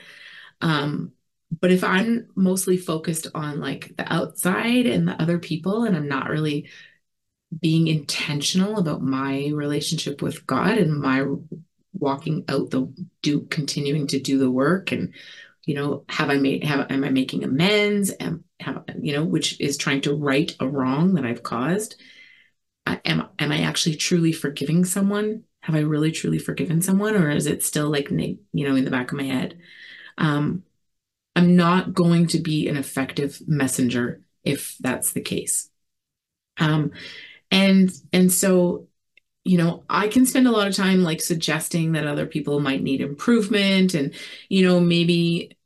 Um 0.60 1.12
but 1.60 1.70
if 1.70 1.84
i'm 1.84 2.28
mostly 2.34 2.76
focused 2.76 3.26
on 3.34 3.60
like 3.60 3.94
the 3.96 4.12
outside 4.12 4.86
and 4.86 5.08
the 5.08 5.20
other 5.20 5.38
people 5.38 5.84
and 5.84 5.96
i'm 5.96 6.08
not 6.08 6.28
really 6.28 6.68
being 7.60 7.88
intentional 7.88 8.78
about 8.78 9.02
my 9.02 9.50
relationship 9.54 10.20
with 10.20 10.46
god 10.46 10.78
and 10.78 11.00
my 11.00 11.24
walking 11.94 12.44
out 12.48 12.70
the 12.70 12.92
do 13.22 13.40
continuing 13.50 14.06
to 14.06 14.20
do 14.20 14.38
the 14.38 14.50
work 14.50 14.92
and 14.92 15.12
you 15.68 15.74
know 15.74 16.04
have 16.08 16.30
i 16.30 16.36
made 16.36 16.64
have 16.64 16.90
am 16.90 17.04
i 17.04 17.10
making 17.10 17.44
amends 17.44 18.10
and 18.10 18.42
have 18.60 18.82
you 19.00 19.12
know 19.12 19.24
which 19.24 19.60
is 19.60 19.76
trying 19.76 20.00
to 20.00 20.14
right 20.14 20.56
a 20.60 20.66
wrong 20.66 21.14
that 21.14 21.24
i've 21.24 21.42
caused 21.42 21.96
am 23.04 23.28
am 23.38 23.52
I 23.52 23.62
actually 23.62 23.96
truly 23.96 24.32
forgiving 24.32 24.84
someone? 24.84 25.44
Have 25.62 25.74
I 25.74 25.80
really 25.80 26.12
truly 26.12 26.38
forgiven 26.38 26.80
someone, 26.80 27.14
or 27.14 27.30
is 27.30 27.46
it 27.46 27.62
still 27.62 27.90
like 27.90 28.10
you 28.10 28.38
know 28.52 28.76
in 28.76 28.84
the 28.84 28.90
back 28.90 29.10
of 29.10 29.18
my 29.18 29.24
head? 29.24 29.58
Um, 30.16 30.62
I'm 31.36 31.56
not 31.56 31.94
going 31.94 32.26
to 32.28 32.40
be 32.40 32.68
an 32.68 32.76
effective 32.76 33.40
messenger 33.46 34.22
if 34.44 34.76
that's 34.80 35.12
the 35.12 35.20
case. 35.20 35.70
Um, 36.58 36.92
and 37.50 37.90
and 38.12 38.30
so 38.32 38.86
you 39.44 39.56
know 39.56 39.84
i 39.88 40.08
can 40.08 40.26
spend 40.26 40.46
a 40.46 40.50
lot 40.50 40.66
of 40.66 40.74
time 40.74 41.02
like 41.02 41.22
suggesting 41.22 41.92
that 41.92 42.06
other 42.06 42.26
people 42.26 42.60
might 42.60 42.82
need 42.82 43.00
improvement 43.00 43.94
and 43.94 44.12
you 44.50 44.66
know 44.66 44.78
maybe 44.78 45.56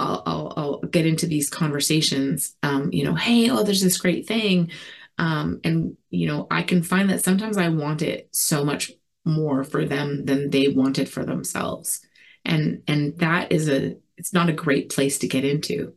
i'll 0.00 0.22
i'll, 0.26 0.52
I'll 0.56 0.78
get 0.80 1.06
into 1.06 1.26
these 1.26 1.48
conversations 1.48 2.56
um, 2.62 2.90
you 2.92 3.04
know 3.04 3.14
hey 3.14 3.50
oh 3.50 3.62
there's 3.62 3.82
this 3.82 3.98
great 3.98 4.26
thing 4.26 4.70
um, 5.18 5.60
and 5.64 5.96
you 6.10 6.26
know 6.26 6.46
i 6.50 6.62
can 6.62 6.82
find 6.82 7.10
that 7.10 7.24
sometimes 7.24 7.56
i 7.56 7.68
want 7.68 8.02
it 8.02 8.28
so 8.32 8.64
much 8.64 8.92
more 9.24 9.64
for 9.64 9.84
them 9.84 10.24
than 10.24 10.50
they 10.50 10.68
wanted 10.68 11.08
for 11.08 11.24
themselves 11.24 12.00
and 12.44 12.82
and 12.88 13.18
that 13.18 13.52
is 13.52 13.68
a 13.68 13.96
it's 14.16 14.32
not 14.32 14.48
a 14.48 14.54
great 14.54 14.90
place 14.90 15.18
to 15.18 15.28
get 15.28 15.44
into 15.44 15.94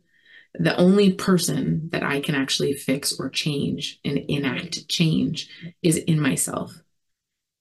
the 0.54 0.76
only 0.76 1.12
person 1.12 1.88
that 1.90 2.02
I 2.02 2.20
can 2.20 2.34
actually 2.34 2.74
fix 2.74 3.18
or 3.18 3.28
change 3.28 3.98
and 4.04 4.18
enact 4.28 4.88
change 4.88 5.48
is 5.82 5.96
in 5.96 6.20
myself. 6.20 6.80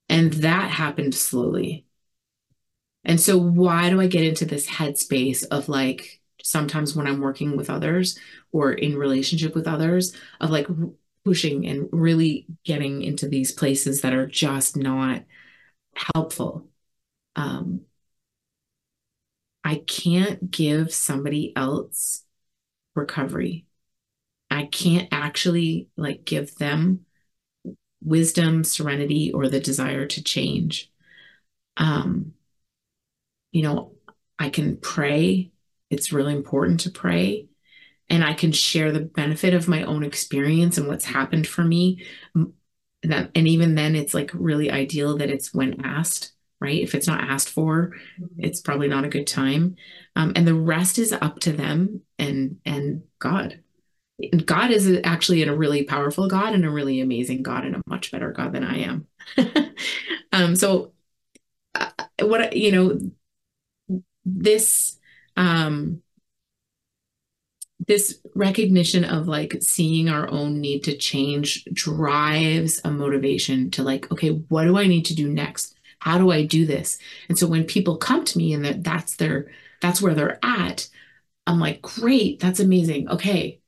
And 0.09 0.31
that 0.33 0.69
happened 0.69 1.15
slowly. 1.15 1.85
And 3.03 3.19
so, 3.19 3.37
why 3.37 3.89
do 3.89 3.99
I 3.99 4.07
get 4.07 4.23
into 4.23 4.45
this 4.45 4.67
headspace 4.69 5.43
of 5.49 5.69
like 5.69 6.21
sometimes 6.43 6.95
when 6.95 7.07
I'm 7.07 7.21
working 7.21 7.57
with 7.57 7.71
others 7.71 8.19
or 8.51 8.73
in 8.73 8.97
relationship 8.97 9.55
with 9.55 9.67
others, 9.67 10.15
of 10.41 10.51
like 10.51 10.67
pushing 11.25 11.67
and 11.67 11.89
really 11.91 12.45
getting 12.65 13.01
into 13.01 13.27
these 13.27 13.51
places 13.51 14.01
that 14.01 14.13
are 14.13 14.27
just 14.27 14.77
not 14.77 15.23
helpful? 16.15 16.69
Um, 17.35 17.81
I 19.63 19.75
can't 19.87 20.51
give 20.51 20.93
somebody 20.93 21.53
else 21.55 22.25
recovery. 22.95 23.65
I 24.51 24.65
can't 24.65 25.09
actually 25.11 25.89
like 25.97 26.25
give 26.25 26.55
them 26.57 27.05
wisdom, 28.03 28.63
serenity, 28.63 29.31
or 29.31 29.47
the 29.49 29.59
desire 29.59 30.05
to 30.07 30.23
change. 30.23 30.91
Um, 31.77 32.33
you 33.51 33.63
know, 33.63 33.93
I 34.39 34.49
can 34.49 34.77
pray. 34.77 35.51
It's 35.93 36.11
really 36.11 36.33
important 36.33 36.81
to 36.81 36.91
pray. 36.91 37.47
And 38.09 38.23
I 38.23 38.33
can 38.33 38.51
share 38.51 38.91
the 38.91 38.99
benefit 38.99 39.53
of 39.53 39.67
my 39.67 39.83
own 39.83 40.03
experience 40.03 40.77
and 40.77 40.87
what's 40.87 41.05
happened 41.05 41.47
for 41.47 41.63
me. 41.63 42.05
That, 43.03 43.31
and 43.35 43.47
even 43.47 43.75
then, 43.75 43.95
it's 43.95 44.13
like 44.13 44.31
really 44.33 44.71
ideal 44.71 45.17
that 45.17 45.29
it's 45.29 45.53
when 45.53 45.85
asked, 45.85 46.33
right? 46.59 46.81
If 46.81 46.95
it's 46.95 47.07
not 47.07 47.23
asked 47.23 47.49
for, 47.49 47.93
it's 48.37 48.61
probably 48.61 48.87
not 48.87 49.05
a 49.05 49.09
good 49.09 49.27
time. 49.27 49.75
Um, 50.15 50.33
and 50.35 50.47
the 50.47 50.53
rest 50.53 50.99
is 50.99 51.11
up 51.11 51.39
to 51.41 51.51
them 51.51 52.01
and 52.19 52.57
and 52.65 53.03
God. 53.19 53.59
God 54.45 54.71
is 54.71 54.99
actually 55.03 55.43
a 55.43 55.55
really 55.55 55.83
powerful 55.83 56.27
God 56.27 56.53
and 56.53 56.63
a 56.65 56.69
really 56.69 57.01
amazing 57.01 57.43
God 57.43 57.65
and 57.65 57.75
a 57.75 57.81
much 57.87 58.11
better 58.11 58.31
God 58.31 58.53
than 58.53 58.63
I 58.63 58.79
am. 58.79 59.07
um, 60.31 60.55
so, 60.55 60.93
uh, 61.75 61.89
what 62.19 62.55
you 62.55 62.71
know, 62.71 64.03
this 64.23 64.97
um, 65.35 66.01
this 67.87 68.19
recognition 68.35 69.03
of 69.03 69.27
like 69.27 69.57
seeing 69.61 70.09
our 70.09 70.29
own 70.29 70.61
need 70.61 70.83
to 70.85 70.95
change 70.95 71.65
drives 71.73 72.79
a 72.85 72.91
motivation 72.91 73.71
to 73.71 73.83
like, 73.83 74.09
okay, 74.11 74.29
what 74.29 74.63
do 74.63 74.77
I 74.77 74.87
need 74.87 75.05
to 75.05 75.15
do 75.15 75.27
next? 75.29 75.75
How 75.99 76.17
do 76.17 76.31
I 76.31 76.45
do 76.45 76.65
this? 76.65 76.97
And 77.29 77.37
so 77.37 77.47
when 77.47 77.65
people 77.65 77.97
come 77.97 78.23
to 78.25 78.37
me 78.37 78.53
and 78.53 78.63
that 78.65 78.83
that's 78.83 79.15
their 79.17 79.51
that's 79.81 80.01
where 80.01 80.13
they're 80.13 80.39
at, 80.43 80.87
I'm 81.47 81.59
like, 81.59 81.81
great, 81.81 82.39
that's 82.39 82.59
amazing. 82.61 83.09
Okay, 83.09 83.59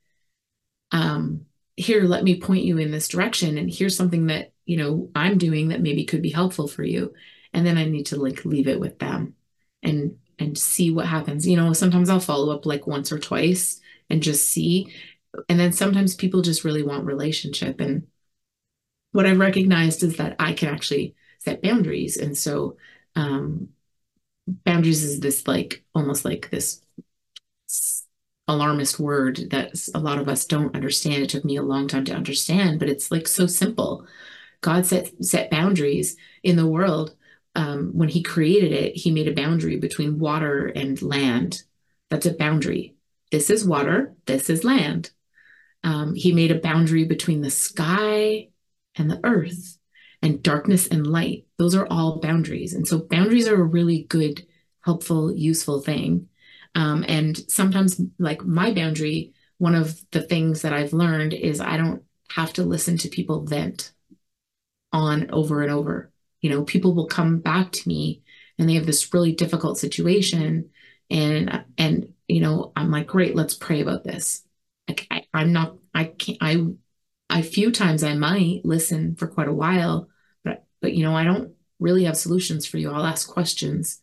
um, 0.91 1.45
here, 1.75 2.03
let 2.03 2.23
me 2.23 2.39
point 2.39 2.63
you 2.63 2.77
in 2.77 2.91
this 2.91 3.07
direction. 3.07 3.57
And 3.57 3.69
here's 3.71 3.97
something 3.97 4.27
that, 4.27 4.53
you 4.65 4.77
know, 4.77 5.09
I'm 5.15 5.37
doing 5.37 5.69
that 5.69 5.81
maybe 5.81 6.05
could 6.05 6.21
be 6.21 6.29
helpful 6.29 6.67
for 6.67 6.83
you. 6.83 7.13
And 7.53 7.65
then 7.65 7.77
I 7.77 7.85
need 7.85 8.07
to 8.07 8.19
like 8.19 8.45
leave 8.45 8.67
it 8.67 8.79
with 8.79 8.99
them 8.99 9.35
and 9.83 10.17
and 10.39 10.57
see 10.57 10.91
what 10.91 11.05
happens. 11.07 11.47
You 11.47 11.57
know, 11.57 11.73
sometimes 11.73 12.09
I'll 12.09 12.19
follow 12.19 12.53
up 12.53 12.65
like 12.65 12.87
once 12.87 13.11
or 13.11 13.19
twice 13.19 13.79
and 14.09 14.21
just 14.23 14.47
see. 14.49 14.93
And 15.49 15.59
then 15.59 15.73
sometimes 15.73 16.15
people 16.15 16.41
just 16.41 16.63
really 16.63 16.83
want 16.83 17.05
relationship. 17.05 17.79
And 17.79 18.07
what 19.11 19.25
I've 19.25 19.39
recognized 19.39 20.03
is 20.03 20.17
that 20.17 20.35
I 20.39 20.53
can 20.53 20.69
actually 20.69 21.15
set 21.39 21.61
boundaries. 21.61 22.17
And 22.17 22.37
so 22.37 22.77
um 23.15 23.69
boundaries 24.47 25.03
is 25.03 25.19
this 25.19 25.47
like 25.47 25.83
almost 25.95 26.25
like 26.25 26.49
this 26.49 26.81
alarmist 28.47 28.99
word 28.99 29.49
that 29.51 29.71
a 29.95 29.99
lot 29.99 30.19
of 30.19 30.29
us 30.29 30.45
don't 30.45 30.75
understand. 30.75 31.23
It 31.23 31.29
took 31.29 31.45
me 31.45 31.57
a 31.57 31.63
long 31.63 31.87
time 31.87 32.05
to 32.05 32.13
understand, 32.15 32.79
but 32.79 32.89
it's 32.89 33.11
like 33.11 33.27
so 33.27 33.47
simple. 33.47 34.05
God 34.61 34.85
set 34.85 35.11
set 35.23 35.51
boundaries 35.51 36.17
in 36.43 36.55
the 36.55 36.67
world. 36.67 37.15
Um, 37.55 37.91
when 37.93 38.09
He 38.09 38.21
created 38.21 38.71
it, 38.71 38.95
He 38.95 39.11
made 39.11 39.27
a 39.27 39.33
boundary 39.33 39.77
between 39.77 40.19
water 40.19 40.67
and 40.67 41.01
land. 41.01 41.63
That's 42.09 42.25
a 42.25 42.33
boundary. 42.33 42.95
This 43.31 43.49
is 43.49 43.65
water. 43.65 44.13
This 44.25 44.49
is 44.49 44.63
land. 44.63 45.11
Um, 45.83 46.15
he 46.15 46.33
made 46.33 46.51
a 46.51 46.59
boundary 46.59 47.05
between 47.05 47.41
the 47.41 47.51
sky 47.51 48.49
and 48.95 49.09
the 49.09 49.19
earth, 49.23 49.77
and 50.21 50.41
darkness 50.41 50.87
and 50.87 51.05
light. 51.05 51.45
Those 51.57 51.75
are 51.75 51.87
all 51.87 52.19
boundaries, 52.19 52.73
and 52.73 52.87
so 52.87 52.99
boundaries 52.99 53.47
are 53.47 53.61
a 53.61 53.63
really 53.63 54.03
good, 54.03 54.45
helpful, 54.81 55.31
useful 55.35 55.81
thing. 55.81 56.27
Um, 56.73 57.05
and 57.07 57.37
sometimes, 57.51 58.01
like 58.17 58.43
my 58.43 58.73
boundary, 58.73 59.33
one 59.59 59.75
of 59.75 60.03
the 60.11 60.21
things 60.21 60.63
that 60.63 60.73
I've 60.73 60.93
learned 60.93 61.33
is 61.33 61.61
I 61.61 61.77
don't 61.77 62.03
have 62.31 62.53
to 62.53 62.63
listen 62.63 62.97
to 62.99 63.09
people 63.09 63.45
vent 63.45 63.91
on 64.91 65.29
over 65.31 65.61
and 65.61 65.71
over. 65.71 66.11
You 66.41 66.49
know, 66.49 66.63
people 66.63 66.93
will 66.93 67.07
come 67.07 67.39
back 67.39 67.71
to 67.71 67.87
me 67.87 68.21
and 68.57 68.69
they 68.69 68.75
have 68.75 68.85
this 68.85 69.13
really 69.13 69.33
difficult 69.33 69.77
situation, 69.77 70.69
and 71.09 71.65
and 71.77 72.13
you 72.27 72.41
know, 72.41 72.71
I'm 72.75 72.91
like, 72.91 73.07
great, 73.07 73.35
let's 73.35 73.53
pray 73.53 73.81
about 73.81 74.03
this. 74.03 74.43
Like, 74.87 75.07
I, 75.11 75.25
I'm 75.33 75.51
not, 75.51 75.77
I 75.93 76.05
can't, 76.05 76.37
I, 76.41 76.65
I 77.29 77.41
few 77.41 77.71
times 77.71 78.03
I 78.03 78.13
might 78.15 78.61
listen 78.63 79.15
for 79.15 79.27
quite 79.27 79.47
a 79.47 79.53
while, 79.53 80.09
but 80.43 80.65
but 80.81 80.93
you 80.93 81.03
know, 81.03 81.15
I 81.15 81.23
don't 81.23 81.53
really 81.79 82.05
have 82.05 82.17
solutions 82.17 82.65
for 82.65 82.77
you. 82.77 82.91
I'll 82.91 83.05
ask 83.05 83.27
questions, 83.27 83.99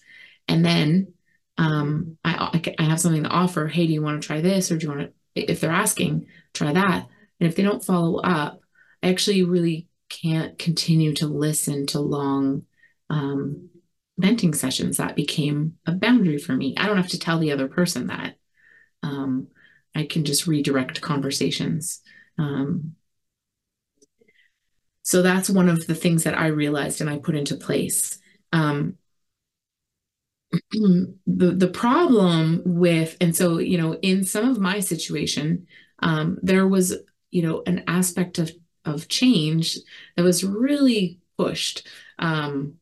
and 0.48 0.64
then 0.64 1.14
um, 1.58 2.18
I, 2.24 2.72
I 2.78 2.82
have 2.82 3.00
something 3.00 3.24
to 3.24 3.28
offer. 3.28 3.68
Hey, 3.68 3.86
do 3.86 3.92
you 3.92 4.02
want 4.02 4.20
to 4.22 4.26
try 4.26 4.40
this? 4.40 4.70
Or 4.70 4.78
do 4.78 4.86
you 4.86 4.92
want 4.92 5.12
to, 5.34 5.40
if 5.50 5.60
they're 5.60 5.70
asking, 5.70 6.26
try 6.52 6.72
that. 6.72 7.06
And 7.40 7.48
if 7.48 7.56
they 7.56 7.62
don't 7.62 7.84
follow 7.84 8.20
up, 8.20 8.60
I 9.02 9.08
actually 9.08 9.42
really 9.42 9.86
can't 10.12 10.58
continue 10.58 11.14
to 11.14 11.26
listen 11.26 11.86
to 11.86 12.00
long 12.00 12.66
um, 13.08 13.70
venting 14.18 14.52
sessions. 14.52 14.98
That 14.98 15.16
became 15.16 15.78
a 15.86 15.92
boundary 15.92 16.38
for 16.38 16.52
me. 16.52 16.74
I 16.76 16.86
don't 16.86 16.98
have 16.98 17.08
to 17.08 17.18
tell 17.18 17.38
the 17.38 17.52
other 17.52 17.68
person 17.68 18.08
that. 18.08 18.36
Um, 19.02 19.48
I 19.94 20.04
can 20.04 20.24
just 20.24 20.46
redirect 20.46 21.00
conversations. 21.00 22.02
Um, 22.38 22.94
so 25.02 25.22
that's 25.22 25.50
one 25.50 25.68
of 25.68 25.86
the 25.86 25.94
things 25.94 26.24
that 26.24 26.38
I 26.38 26.46
realized 26.48 27.00
and 27.00 27.10
I 27.10 27.18
put 27.18 27.34
into 27.34 27.56
place. 27.56 28.18
Um, 28.52 28.96
the 30.72 31.16
the 31.26 31.70
problem 31.72 32.62
with 32.66 33.16
and 33.22 33.34
so 33.34 33.56
you 33.56 33.78
know 33.78 33.94
in 34.02 34.22
some 34.22 34.50
of 34.50 34.58
my 34.58 34.80
situation 34.80 35.66
um, 36.00 36.38
there 36.42 36.68
was 36.68 36.94
you 37.30 37.42
know 37.42 37.62
an 37.66 37.84
aspect 37.88 38.38
of 38.38 38.50
of 38.84 39.08
change 39.08 39.78
that 40.16 40.22
was 40.22 40.44
really 40.44 41.20
pushed 41.38 41.86
um, 42.18 42.74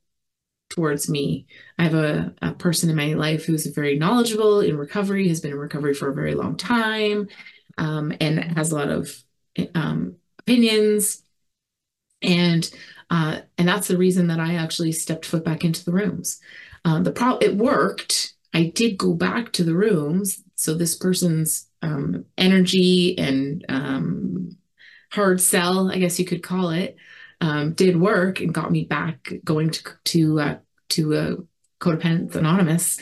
towards 0.70 1.08
me. 1.08 1.46
I 1.78 1.84
have 1.84 1.94
a, 1.94 2.34
a 2.40 2.52
person 2.52 2.88
in 2.88 2.96
my 2.96 3.14
life 3.14 3.44
who's 3.44 3.66
very 3.66 3.98
knowledgeable 3.98 4.60
in 4.60 4.76
recovery 4.76 5.28
has 5.28 5.40
been 5.40 5.52
in 5.52 5.58
recovery 5.58 5.94
for 5.94 6.08
a 6.08 6.14
very 6.14 6.34
long 6.34 6.56
time 6.56 7.28
um, 7.78 8.12
and 8.20 8.38
has 8.56 8.70
a 8.70 8.76
lot 8.76 8.88
of 8.88 9.22
um, 9.74 10.16
opinions. 10.38 11.22
And 12.22 12.70
uh, 13.10 13.40
and 13.58 13.66
that's 13.66 13.88
the 13.88 13.96
reason 13.98 14.28
that 14.28 14.38
i 14.38 14.54
actually 14.54 14.92
stepped 14.92 15.26
foot 15.26 15.44
back 15.44 15.64
into 15.64 15.84
the 15.84 15.92
rooms. 15.92 16.40
Um, 16.84 17.02
the 17.02 17.12
pro 17.12 17.38
it 17.38 17.56
worked. 17.56 18.34
I 18.54 18.72
did 18.74 18.98
go 18.98 19.14
back 19.14 19.52
to 19.54 19.64
the 19.64 19.74
rooms, 19.74 20.42
so 20.54 20.74
this 20.74 20.96
person's 20.96 21.66
um, 21.82 22.24
energy 22.36 23.18
and 23.18 23.64
um, 23.68 24.56
hard 25.10 25.40
sell, 25.40 25.90
I 25.90 25.98
guess 25.98 26.18
you 26.18 26.24
could 26.24 26.42
call 26.42 26.70
it, 26.70 26.96
um, 27.40 27.72
did 27.72 28.00
work 28.00 28.40
and 28.40 28.54
got 28.54 28.70
me 28.70 28.84
back 28.84 29.32
going 29.44 29.70
to 29.70 29.82
to 30.04 30.40
uh, 30.40 30.58
to 30.90 31.14
a 31.16 31.36
codependent 31.84 32.34
anonymous, 32.34 33.00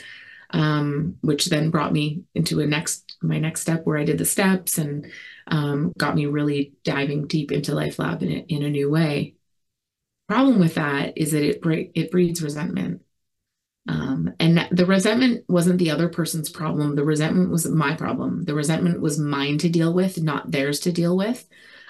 um, 0.51 1.17
which 1.21 1.47
then 1.47 1.69
brought 1.69 1.93
me 1.93 2.23
into 2.35 2.59
a 2.61 2.67
next 2.67 3.17
my 3.21 3.39
next 3.39 3.61
step 3.61 3.85
where 3.85 3.97
I 3.97 4.05
did 4.05 4.17
the 4.17 4.25
steps 4.25 4.77
and 4.77 5.07
um, 5.47 5.93
got 5.97 6.15
me 6.15 6.25
really 6.25 6.73
diving 6.83 7.27
deep 7.27 7.51
into 7.51 7.75
Life 7.75 7.99
Lab 7.99 8.23
in 8.23 8.31
a, 8.31 8.45
in 8.47 8.63
a 8.63 8.69
new 8.69 8.89
way. 8.89 9.35
problem 10.27 10.59
with 10.59 10.75
that 10.75 11.17
is 11.17 11.31
that 11.31 11.43
it 11.43 11.61
break 11.61 11.91
it 11.95 12.11
breeds 12.11 12.41
resentment. 12.41 13.01
Um, 13.87 14.33
and 14.39 14.67
the 14.71 14.85
resentment 14.85 15.45
wasn't 15.47 15.79
the 15.79 15.89
other 15.89 16.09
person's 16.09 16.49
problem. 16.49 16.95
The 16.95 17.03
resentment 17.03 17.49
was 17.49 17.67
my 17.67 17.95
problem. 17.95 18.43
The 18.43 18.53
resentment 18.53 19.01
was 19.01 19.17
mine 19.17 19.57
to 19.59 19.69
deal 19.69 19.93
with, 19.93 20.21
not 20.21 20.51
theirs 20.51 20.79
to 20.81 20.91
deal 20.91 21.17
with. 21.17 21.47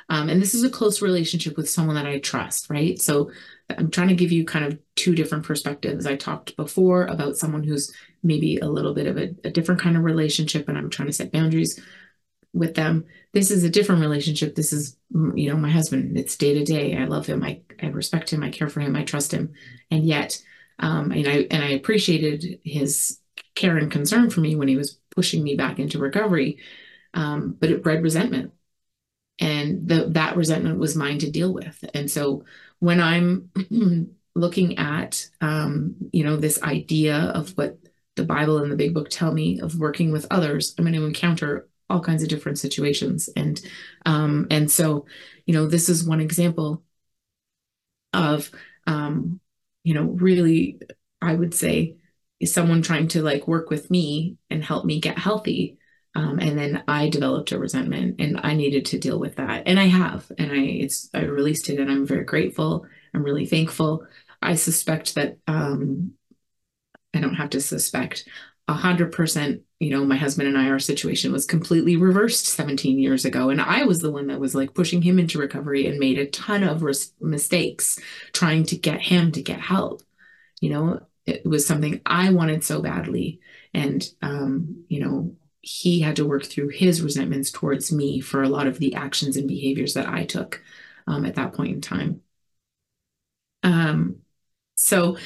Um, 0.09 0.29
and 0.29 0.41
this 0.41 0.55
is 0.55 0.63
a 0.63 0.69
close 0.69 1.01
relationship 1.01 1.55
with 1.55 1.69
someone 1.69 1.95
that 1.95 2.07
I 2.07 2.19
trust, 2.19 2.69
right? 2.69 2.99
So 2.99 3.31
I'm 3.69 3.91
trying 3.91 4.07
to 4.07 4.15
give 4.15 4.31
you 4.31 4.43
kind 4.43 4.65
of 4.65 4.79
two 4.95 5.13
different 5.13 5.45
perspectives. 5.45 6.05
I 6.05 6.15
talked 6.15 6.55
before 6.55 7.05
about 7.05 7.37
someone 7.37 7.63
who's 7.63 7.93
maybe 8.23 8.57
a 8.57 8.67
little 8.67 8.93
bit 8.93 9.07
of 9.07 9.17
a, 9.17 9.35
a 9.43 9.51
different 9.51 9.81
kind 9.81 9.95
of 9.95 10.03
relationship, 10.03 10.67
and 10.67 10.77
I'm 10.77 10.89
trying 10.89 11.07
to 11.07 11.13
set 11.13 11.31
boundaries 11.31 11.79
with 12.53 12.73
them. 12.73 13.05
This 13.33 13.51
is 13.51 13.63
a 13.63 13.69
different 13.69 14.01
relationship. 14.01 14.55
This 14.55 14.73
is, 14.73 14.97
you 15.35 15.49
know, 15.49 15.57
my 15.57 15.69
husband. 15.69 16.17
It's 16.17 16.35
day 16.35 16.55
to 16.55 16.63
day. 16.63 16.97
I 16.97 17.05
love 17.05 17.27
him. 17.27 17.43
I, 17.43 17.61
I 17.81 17.87
respect 17.87 18.33
him. 18.33 18.43
I 18.43 18.49
care 18.49 18.69
for 18.69 18.79
him. 18.79 18.95
I 18.95 19.03
trust 19.03 19.31
him. 19.31 19.53
And 19.91 20.03
yet, 20.03 20.41
um, 20.79 21.11
and 21.11 21.27
I 21.27 21.47
and 21.51 21.63
I 21.63 21.69
appreciated 21.69 22.59
his 22.63 23.19
care 23.55 23.77
and 23.77 23.91
concern 23.91 24.29
for 24.29 24.41
me 24.41 24.55
when 24.55 24.67
he 24.67 24.77
was 24.77 24.97
pushing 25.15 25.43
me 25.43 25.55
back 25.55 25.77
into 25.77 25.99
recovery. 25.99 26.57
Um, 27.13 27.55
but 27.59 27.69
it 27.69 27.83
bred 27.83 28.01
resentment, 28.03 28.53
and 29.39 29.87
the, 29.87 30.07
that 30.09 30.35
resentment 30.35 30.79
was 30.79 30.95
mine 30.95 31.19
to 31.19 31.31
deal 31.31 31.53
with. 31.53 31.83
And 31.93 32.09
so 32.09 32.43
when 32.79 32.99
I'm 32.99 33.49
looking 34.35 34.77
at, 34.77 35.27
um, 35.41 35.95
you 36.11 36.23
know, 36.23 36.35
this 36.37 36.61
idea 36.63 37.17
of 37.17 37.51
what 37.57 37.77
the 38.15 38.25
Bible 38.25 38.57
and 38.59 38.71
the 38.71 38.75
Big 38.75 38.93
Book 38.93 39.09
tell 39.09 39.33
me 39.33 39.59
of 39.61 39.79
working 39.79 40.11
with 40.11 40.27
others, 40.31 40.75
I'm 40.77 40.85
going 40.85 40.95
to 40.95 41.05
encounter 41.05 41.67
all 41.89 42.01
kinds 42.01 42.21
of 42.21 42.29
different 42.29 42.59
situations, 42.59 43.29
and 43.35 43.59
um, 44.05 44.45
and 44.51 44.69
so, 44.69 45.07
you 45.47 45.55
know, 45.55 45.65
this 45.65 45.89
is 45.89 46.07
one 46.07 46.19
example 46.19 46.83
of, 48.13 48.51
um, 48.87 49.39
you 49.83 49.93
know, 49.93 50.03
really, 50.03 50.79
I 51.21 51.33
would 51.35 51.53
say, 51.53 51.97
is 52.39 52.53
someone 52.53 52.81
trying 52.81 53.07
to 53.09 53.21
like 53.21 53.47
work 53.47 53.69
with 53.69 53.89
me 53.91 54.37
and 54.49 54.63
help 54.63 54.85
me 54.85 54.99
get 54.99 55.17
healthy. 55.17 55.78
Um, 56.15 56.39
and 56.39 56.57
then 56.57 56.83
I 56.87 57.09
developed 57.09 57.51
a 57.51 57.59
resentment 57.59 58.19
and 58.19 58.39
I 58.43 58.55
needed 58.55 58.85
to 58.87 58.99
deal 58.99 59.19
with 59.19 59.35
that. 59.35 59.63
And 59.67 59.79
I 59.79 59.85
have, 59.85 60.31
and 60.37 60.51
I 60.51 60.57
it's 60.57 61.09
I 61.13 61.21
released 61.21 61.69
it 61.69 61.79
and 61.79 61.89
I'm 61.89 62.05
very 62.05 62.25
grateful. 62.25 62.85
I'm 63.13 63.23
really 63.23 63.45
thankful. 63.45 64.05
I 64.41 64.55
suspect 64.55 65.15
that 65.15 65.37
um 65.47 66.13
I 67.13 67.19
don't 67.19 67.35
have 67.35 67.51
to 67.51 67.61
suspect 67.61 68.25
a 68.67 68.73
hundred 68.73 69.11
percent, 69.11 69.61
you 69.79 69.89
know, 69.89 70.05
my 70.05 70.15
husband 70.15 70.47
and 70.47 70.57
I, 70.57 70.69
our 70.69 70.79
situation 70.79 71.31
was 71.31 71.45
completely 71.45 71.95
reversed 71.95 72.45
17 72.45 72.99
years 72.99 73.25
ago. 73.25 73.49
And 73.49 73.59
I 73.59 73.83
was 73.85 73.99
the 73.99 74.11
one 74.11 74.27
that 74.27 74.39
was 74.39 74.53
like 74.53 74.75
pushing 74.75 75.01
him 75.01 75.17
into 75.17 75.39
recovery 75.39 75.87
and 75.87 75.97
made 75.97 76.19
a 76.19 76.27
ton 76.27 76.63
of 76.63 76.83
res- 76.83 77.13
mistakes 77.19 77.99
trying 78.31 78.65
to 78.65 78.77
get 78.77 79.01
him 79.01 79.31
to 79.31 79.41
get 79.41 79.59
help. 79.59 80.03
You 80.61 80.69
know, 80.69 80.99
it 81.25 81.45
was 81.45 81.65
something 81.65 82.01
I 82.05 82.31
wanted 82.31 82.63
so 82.63 82.81
badly. 82.81 83.39
And, 83.73 84.07
um, 84.21 84.85
you 84.87 84.99
know, 84.99 85.35
he 85.61 85.99
had 85.99 86.15
to 86.15 86.25
work 86.25 86.45
through 86.45 86.69
his 86.69 87.01
resentments 87.01 87.51
towards 87.51 87.91
me 87.91 88.21
for 88.21 88.43
a 88.43 88.49
lot 88.49 88.67
of 88.67 88.79
the 88.79 88.95
actions 88.95 89.35
and 89.37 89.47
behaviors 89.47 89.93
that 89.93 90.07
I 90.07 90.25
took 90.25 90.61
um, 91.07 91.25
at 91.25 91.35
that 91.35 91.53
point 91.53 91.73
in 91.73 91.81
time. 91.81 92.21
Um, 93.63 94.17
so 94.75 95.17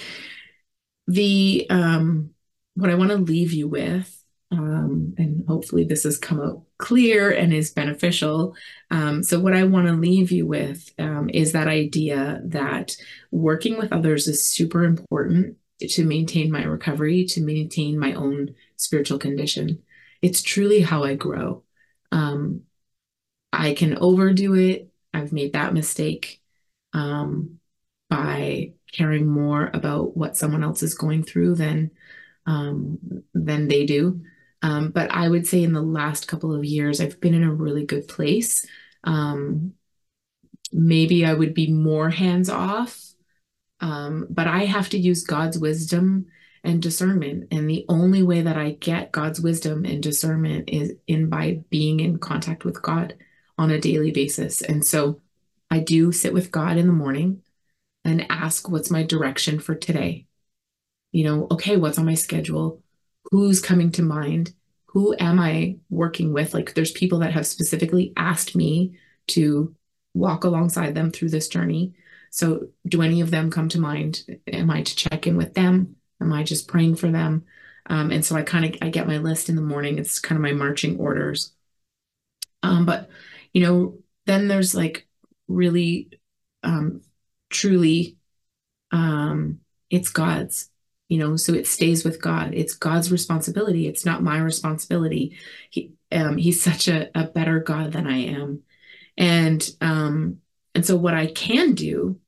the 1.08 1.68
um, 1.70 2.32
what 2.76 2.90
I 2.90 2.96
want 2.96 3.12
to 3.12 3.18
leave 3.18 3.54
you 3.54 3.68
with, 3.68 4.24
um, 4.52 5.14
and 5.18 5.46
hopefully 5.48 5.84
this 5.84 6.04
has 6.04 6.18
come 6.18 6.42
out 6.42 6.64
clear 6.80 7.30
and 7.30 7.54
is 7.54 7.72
beneficial. 7.72 8.56
Um, 8.90 9.22
so 9.22 9.40
what 9.40 9.54
I 9.54 9.64
want 9.66 9.88
to 9.88 9.94
leave 9.94 10.32
you 10.32 10.48
with 10.48 10.92
um, 10.98 11.30
is 11.32 11.52
that 11.52 11.68
idea 11.68 12.42
that 12.46 12.96
working 13.32 13.78
with 13.78 13.94
others 13.94 14.28
is 14.28 14.46
super 14.46 14.84
important 14.84 15.58
to 15.80 16.06
maintain 16.06 16.52
my 16.52 16.64
recovery, 16.64 17.26
to 17.26 17.42
maintain 17.42 18.00
my 18.00 18.14
own 18.14 18.56
spiritual 18.78 19.20
condition 19.20 19.84
it's 20.24 20.42
truly 20.42 20.80
how 20.82 21.04
I 21.04 21.16
grow. 21.16 21.64
Um, 22.12 22.62
I 23.52 23.74
can 23.74 23.98
overdo 23.98 24.56
it. 24.56 24.90
I've 25.14 25.34
made 25.34 25.54
that 25.54 25.74
mistake 25.74 26.42
um, 26.94 27.60
by 28.10 28.74
caring 28.92 29.28
more 29.28 29.70
about 29.74 30.16
what 30.16 30.38
someone 30.38 30.64
else 30.64 30.82
is 30.82 30.96
going 30.96 31.24
through 31.24 31.56
than 31.56 31.92
um, 32.46 33.00
than 33.34 33.68
they 33.68 33.86
do. 33.86 34.22
Um, 34.62 34.92
but 34.92 35.12
I 35.12 35.28
would 35.28 35.46
say 35.46 35.62
in 35.62 35.74
the 35.74 35.82
last 35.82 36.28
couple 36.28 36.56
of 36.56 36.64
years, 36.64 37.02
I've 37.02 37.20
been 37.20 37.34
in 37.34 37.44
a 37.44 37.54
really 37.54 37.86
good 37.86 38.08
place. 38.08 38.66
Um, 39.04 39.74
maybe 40.72 41.26
I 41.26 41.34
would 41.34 41.54
be 41.54 41.72
more 41.72 42.10
hands 42.10 42.50
off, 42.50 42.98
um, 43.82 44.28
but 44.30 44.48
I 44.48 44.66
have 44.66 44.90
to 44.90 44.98
use 44.98 45.24
God's 45.24 45.60
wisdom 45.60 46.28
and 46.64 46.82
discernment. 46.82 47.48
And 47.52 47.70
the 47.70 47.86
only 47.90 48.24
way 48.24 48.42
that 48.42 48.58
I 48.58 48.72
get 48.72 49.12
God's 49.12 49.42
wisdom 49.42 49.86
and 49.86 50.02
discernment 50.02 50.70
is 50.70 50.94
in 51.08 51.30
by 51.30 51.62
being 51.70 52.00
in 52.00 52.20
contact 52.20 52.64
with 52.64 52.82
God 52.82 53.16
on 53.58 53.70
a 53.70 53.80
daily 53.80 54.12
basis. 54.12 54.62
And 54.62 54.86
so 54.86 55.20
I 55.70 55.80
do 55.80 56.12
sit 56.12 56.34
with 56.34 56.52
God 56.52 56.78
in 56.78 56.88
the 56.88 56.94
morning 56.94 57.42
and 58.06 58.26
ask, 58.30 58.70
what's 58.70 58.92
my 58.92 59.04
direction 59.04 59.60
for 59.60 59.76
today? 59.76 60.26
You 61.12 61.26
know, 61.26 61.48
okay, 61.52 61.78
what's 61.78 61.98
on 61.98 62.06
my 62.06 62.16
schedule? 62.16 62.82
Who's 63.32 63.60
coming 63.60 63.92
to 63.94 64.02
mind? 64.02 64.54
Who 64.88 65.16
am 65.20 65.40
I 65.40 65.78
working 65.90 66.34
with? 66.34 66.54
Like, 66.54 66.74
there's 66.74 66.92
people 66.92 67.20
that 67.20 67.34
have 67.34 67.48
specifically 67.48 68.14
asked 68.16 68.56
me 68.56 68.98
to 69.28 69.76
walk 70.14 70.44
alongside 70.44 70.94
them 70.94 71.12
through 71.12 71.30
this 71.30 71.48
journey. 71.48 71.94
So, 72.30 72.68
do 72.86 73.02
any 73.02 73.22
of 73.22 73.32
them 73.32 73.50
come 73.50 73.70
to 73.70 73.80
mind? 73.80 74.24
Am 74.48 74.70
I 74.70 74.84
to 74.84 74.96
check 74.96 75.26
in 75.26 75.38
with 75.38 75.54
them? 75.54 75.96
Am 76.24 76.34
I 76.34 76.44
just 76.44 76.68
praying 76.68 76.96
for 76.96 77.12
them? 77.12 77.46
Um, 77.88 78.12
and 78.12 78.24
so 78.26 78.36
I 78.36 78.44
kind 78.44 78.66
of 78.66 78.76
I 78.82 78.90
get 78.90 79.08
my 79.08 79.18
list 79.18 79.50
in 79.50 79.56
the 79.56 79.62
morning. 79.62 79.98
It's 79.98 80.20
kind 80.20 80.38
of 80.38 80.44
my 80.44 80.54
marching 80.54 81.00
orders. 81.00 81.52
Um, 82.62 82.86
but 82.86 83.10
you 83.54 83.62
know, 83.62 84.00
then 84.26 84.48
there's 84.48 84.74
like 84.74 85.08
really, 85.48 86.10
um, 86.64 87.02
truly, 87.50 88.18
um, 88.92 89.60
it's 89.90 90.10
God's. 90.10 90.70
You 91.10 91.20
know, 91.20 91.36
so 91.36 91.54
it 91.54 91.68
stays 91.68 92.04
with 92.04 92.22
God. 92.22 92.54
It's 92.56 92.74
God's 92.74 93.12
responsibility. 93.12 93.88
It's 93.88 94.06
not 94.06 94.24
my 94.24 94.38
responsibility. 94.40 95.38
He, 95.70 95.94
um, 96.12 96.38
he's 96.38 96.64
such 96.64 96.88
a, 96.88 97.12
a 97.14 97.26
better 97.26 97.60
God 97.60 97.92
than 97.92 98.08
I 98.08 98.18
am, 98.18 98.64
and 99.18 99.70
um, 99.82 100.40
and 100.74 100.86
so 100.86 100.96
what 100.96 101.14
I 101.14 101.28
can 101.28 101.76
do 101.76 102.20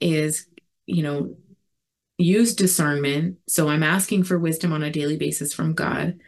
is, 0.00 0.46
you 0.86 1.02
know, 1.02 1.36
use 2.18 2.54
discernment. 2.54 3.38
So 3.48 3.68
I'm 3.68 3.82
asking 3.82 4.24
for 4.24 4.38
wisdom 4.38 4.72
on 4.72 4.82
a 4.82 4.90
daily 4.90 5.16
basis 5.16 5.52
from 5.52 5.74
God 5.74 6.18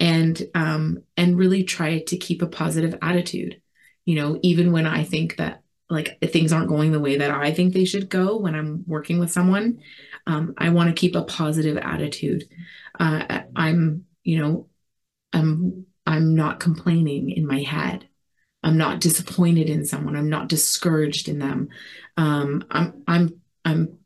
and 0.00 0.40
um 0.54 1.02
and 1.16 1.36
really 1.36 1.64
try 1.64 2.00
to 2.00 2.16
keep 2.16 2.42
a 2.42 2.46
positive 2.46 2.96
attitude. 3.02 3.60
You 4.04 4.16
know, 4.16 4.38
even 4.42 4.72
when 4.72 4.86
I 4.86 5.04
think 5.04 5.36
that 5.36 5.62
like 5.90 6.18
things 6.20 6.52
aren't 6.52 6.68
going 6.68 6.92
the 6.92 7.00
way 7.00 7.18
that 7.18 7.30
I 7.30 7.52
think 7.52 7.72
they 7.72 7.84
should 7.84 8.10
go 8.10 8.36
when 8.36 8.54
I'm 8.54 8.84
working 8.86 9.18
with 9.18 9.32
someone, 9.32 9.80
um, 10.26 10.54
I 10.58 10.68
want 10.68 10.90
to 10.90 10.98
keep 11.00 11.14
a 11.14 11.22
positive 11.24 11.78
attitude. 11.78 12.44
Uh, 13.00 13.42
I'm, 13.56 14.04
you 14.22 14.38
know, 14.38 14.68
I'm 15.32 15.86
I'm 16.06 16.34
not 16.34 16.60
complaining 16.60 17.30
in 17.30 17.46
my 17.46 17.60
head. 17.60 18.08
I'm 18.62 18.76
not 18.76 19.00
disappointed 19.00 19.70
in 19.70 19.84
someone. 19.84 20.16
I'm 20.16 20.28
not 20.28 20.48
discouraged 20.48 21.28
in 21.28 21.38
them. 21.38 21.68
Um, 22.16 22.64
I'm 22.70 23.02
I'm 23.06 23.40
I'm 23.64 23.98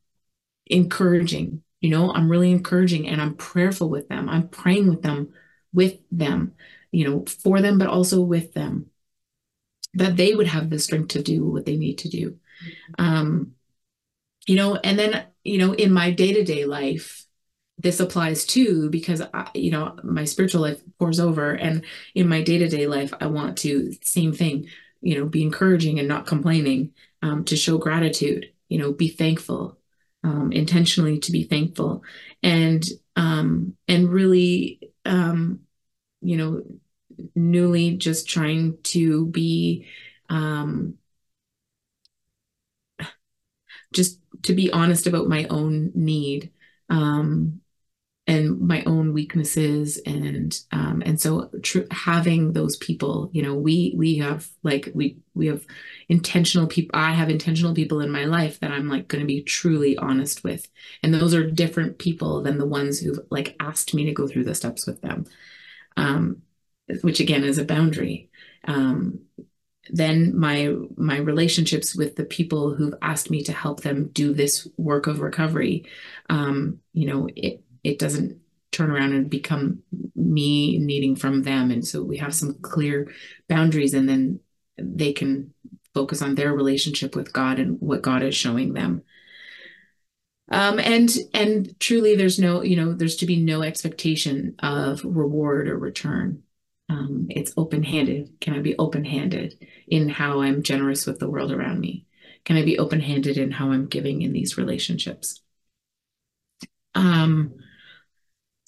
encouraging. 0.72 1.62
You 1.80 1.90
know, 1.90 2.12
I'm 2.12 2.28
really 2.28 2.50
encouraging 2.50 3.08
and 3.08 3.20
I'm 3.20 3.34
prayerful 3.34 3.88
with 3.88 4.08
them. 4.08 4.28
I'm 4.28 4.48
praying 4.48 4.88
with 4.88 5.02
them, 5.02 5.32
with 5.72 5.98
them, 6.10 6.54
you 6.90 7.08
know, 7.08 7.24
for 7.26 7.60
them, 7.60 7.78
but 7.78 7.88
also 7.88 8.20
with 8.20 8.52
them, 8.52 8.86
that 9.94 10.16
they 10.16 10.34
would 10.34 10.46
have 10.46 10.70
the 10.70 10.78
strength 10.78 11.08
to 11.08 11.22
do 11.22 11.44
what 11.44 11.66
they 11.66 11.76
need 11.76 11.98
to 11.98 12.08
do. 12.08 12.38
Um, 12.98 13.52
you 14.46 14.56
know, 14.56 14.76
and 14.76 14.98
then, 14.98 15.26
you 15.44 15.58
know, 15.58 15.72
in 15.72 15.92
my 15.92 16.10
day 16.10 16.32
to 16.32 16.44
day 16.44 16.64
life, 16.64 17.26
this 17.78 18.00
applies 18.00 18.44
too 18.46 18.90
because 18.90 19.22
I, 19.34 19.50
you 19.54 19.70
know 19.70 19.96
my 20.04 20.24
spiritual 20.24 20.60
life 20.62 20.80
pours 20.98 21.18
over 21.20 21.52
and 21.52 21.84
in 22.14 22.28
my 22.28 22.42
day-to-day 22.42 22.86
life 22.86 23.12
i 23.20 23.26
want 23.26 23.58
to 23.58 23.92
same 24.02 24.32
thing 24.32 24.68
you 25.00 25.18
know 25.18 25.26
be 25.26 25.42
encouraging 25.42 25.98
and 25.98 26.08
not 26.08 26.26
complaining 26.26 26.92
um, 27.22 27.44
to 27.46 27.56
show 27.56 27.78
gratitude 27.78 28.52
you 28.68 28.78
know 28.78 28.92
be 28.92 29.08
thankful 29.08 29.78
um, 30.24 30.52
intentionally 30.52 31.18
to 31.20 31.32
be 31.32 31.44
thankful. 31.44 32.02
And 32.42 32.84
um, 33.16 33.76
and 33.88 34.10
really 34.10 34.92
um, 35.04 35.60
you 36.22 36.36
know 36.36 36.62
newly 37.36 37.96
just 37.96 38.28
trying 38.28 38.78
to 38.84 39.26
be 39.26 39.86
um, 40.30 40.98
just 43.92 44.18
to 44.42 44.52
be 44.54 44.70
honest 44.72 45.06
about 45.06 45.28
my 45.28 45.46
own 45.50 45.92
need 45.94 46.50
um, 46.90 47.60
and 48.28 48.60
my 48.60 48.84
own 48.84 49.12
weaknesses 49.12 50.00
and 50.06 50.60
um, 50.70 51.02
and 51.04 51.20
so 51.20 51.50
tr- 51.62 51.80
having 51.90 52.52
those 52.52 52.76
people 52.76 53.30
you 53.32 53.42
know 53.42 53.54
we 53.54 53.94
we 53.96 54.16
have 54.18 54.48
like 54.62 54.88
we 54.94 55.16
we 55.34 55.48
have 55.48 55.66
intentional 56.08 56.68
people 56.68 56.98
i 56.98 57.10
have 57.10 57.28
intentional 57.28 57.74
people 57.74 58.00
in 58.00 58.10
my 58.10 58.24
life 58.24 58.60
that 58.60 58.70
i'm 58.70 58.88
like 58.88 59.08
going 59.08 59.20
to 59.20 59.26
be 59.26 59.42
truly 59.42 59.96
honest 59.96 60.44
with. 60.44 60.68
And 61.02 61.12
those 61.12 61.34
are 61.34 61.48
different 61.48 61.98
people 61.98 62.42
than 62.42 62.58
the 62.58 62.66
ones 62.66 62.98
who've 63.00 63.18
like 63.30 63.56
asked 63.60 63.94
me 63.94 64.04
to 64.06 64.12
go 64.12 64.26
through 64.26 64.44
the 64.44 64.54
steps 64.54 64.86
with 64.86 65.00
them. 65.00 65.26
Um, 65.96 66.42
which 67.02 67.20
again 67.20 67.44
is 67.44 67.58
a 67.58 67.64
boundary. 67.64 68.30
Um, 68.64 69.20
then 69.90 70.38
my 70.38 70.74
my 70.96 71.18
relationships 71.18 71.94
with 71.94 72.16
the 72.16 72.24
people 72.24 72.74
who've 72.74 72.94
asked 73.02 73.30
me 73.30 73.42
to 73.44 73.52
help 73.52 73.80
them 73.80 74.10
do 74.12 74.32
this 74.32 74.68
work 74.76 75.08
of 75.08 75.20
recovery 75.20 75.84
um, 76.30 76.78
you 76.92 77.06
know 77.06 77.28
it 77.34 77.62
it 77.84 77.98
doesn't 77.98 78.40
turn 78.72 78.90
around 78.90 79.12
and 79.12 79.30
become 79.30 79.82
me 80.16 80.78
needing 80.78 81.14
from 81.14 81.42
them. 81.42 81.70
And 81.70 81.86
so 81.86 82.02
we 82.02 82.16
have 82.16 82.34
some 82.34 82.54
clear 82.62 83.12
boundaries 83.48 83.94
and 83.94 84.08
then 84.08 84.40
they 84.78 85.12
can 85.12 85.52
focus 85.94 86.22
on 86.22 86.34
their 86.34 86.54
relationship 86.54 87.14
with 87.14 87.32
god 87.32 87.58
and 87.58 87.78
what 87.80 88.02
god 88.02 88.22
is 88.22 88.34
showing 88.34 88.72
them. 88.72 89.02
Um, 90.50 90.78
and 90.78 91.10
and 91.32 91.78
truly 91.80 92.16
there's 92.16 92.38
no 92.38 92.62
you 92.62 92.76
know 92.76 92.92
there's 92.92 93.16
to 93.16 93.26
be 93.26 93.36
no 93.36 93.62
expectation 93.62 94.54
of 94.58 95.02
reward 95.04 95.68
or 95.68 95.78
return. 95.78 96.42
Um, 96.88 97.28
it's 97.30 97.54
open-handed. 97.56 98.40
Can 98.40 98.54
i 98.54 98.58
be 98.60 98.76
open-handed 98.78 99.66
in 99.88 100.08
how 100.08 100.42
i'm 100.42 100.62
generous 100.62 101.06
with 101.06 101.18
the 101.18 101.28
world 101.28 101.52
around 101.52 101.80
me? 101.80 102.06
Can 102.44 102.56
i 102.56 102.64
be 102.64 102.78
open-handed 102.78 103.38
in 103.38 103.50
how 103.50 103.70
i'm 103.70 103.86
giving 103.86 104.22
in 104.22 104.32
these 104.32 104.58
relationships? 104.58 105.40
Um 106.94 107.54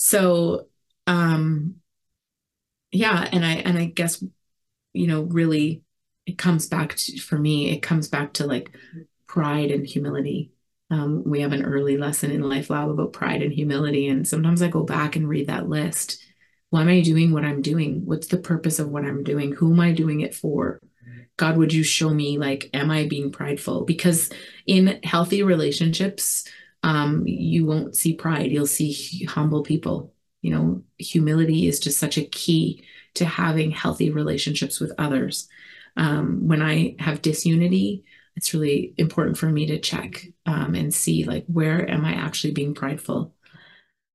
so 0.04 0.66
um 1.06 1.76
yeah 2.92 3.26
and 3.32 3.42
i 3.42 3.52
and 3.52 3.78
i 3.78 3.86
guess 3.86 4.22
you 4.92 5.06
know 5.06 5.22
really 5.22 5.82
it 6.26 6.36
comes 6.36 6.66
back 6.66 6.94
to 6.96 7.18
for 7.18 7.38
me 7.38 7.70
it 7.70 7.80
comes 7.80 8.08
back 8.08 8.34
to 8.34 8.46
like 8.46 8.70
pride 9.26 9.70
and 9.70 9.86
humility. 9.86 10.52
Um, 10.90 11.24
we 11.26 11.40
have 11.40 11.52
an 11.52 11.64
early 11.64 11.96
lesson 11.96 12.30
in 12.30 12.48
life 12.48 12.70
lab 12.70 12.90
about 12.90 13.14
pride 13.14 13.42
and 13.42 13.52
humility 13.52 14.06
and 14.06 14.28
sometimes 14.28 14.60
i 14.60 14.68
go 14.68 14.82
back 14.82 15.16
and 15.16 15.28
read 15.28 15.48
that 15.48 15.68
list. 15.68 16.22
Why 16.68 16.82
am 16.82 16.88
i 16.88 17.00
doing 17.00 17.32
what 17.32 17.44
i'm 17.44 17.62
doing? 17.62 18.02
What's 18.04 18.26
the 18.26 18.36
purpose 18.36 18.78
of 18.78 18.90
what 18.90 19.04
i'm 19.04 19.24
doing? 19.24 19.52
Who 19.52 19.72
am 19.72 19.80
i 19.80 19.92
doing 19.92 20.20
it 20.20 20.34
for? 20.34 20.80
God 21.38 21.56
would 21.56 21.72
you 21.72 21.82
show 21.82 22.10
me 22.10 22.36
like 22.36 22.68
am 22.74 22.90
i 22.90 23.08
being 23.08 23.32
prideful? 23.32 23.84
Because 23.84 24.30
in 24.66 25.00
healthy 25.02 25.42
relationships 25.42 26.46
um, 26.84 27.26
you 27.26 27.64
won't 27.64 27.96
see 27.96 28.14
pride. 28.14 28.52
You'll 28.52 28.66
see 28.66 29.24
humble 29.24 29.62
people. 29.62 30.12
You 30.42 30.50
know, 30.50 30.82
humility 30.98 31.66
is 31.66 31.80
just 31.80 31.98
such 31.98 32.18
a 32.18 32.26
key 32.26 32.84
to 33.14 33.24
having 33.24 33.70
healthy 33.70 34.10
relationships 34.10 34.80
with 34.80 34.92
others. 34.98 35.48
Um, 35.96 36.46
when 36.46 36.60
I 36.60 36.94
have 36.98 37.22
disunity, 37.22 38.04
it's 38.36 38.52
really 38.52 38.92
important 38.98 39.38
for 39.38 39.46
me 39.46 39.64
to 39.66 39.78
check 39.78 40.26
um, 40.44 40.74
and 40.74 40.92
see 40.92 41.24
like 41.24 41.46
where 41.46 41.90
am 41.90 42.04
I 42.04 42.12
actually 42.12 42.52
being 42.52 42.74
prideful. 42.74 43.34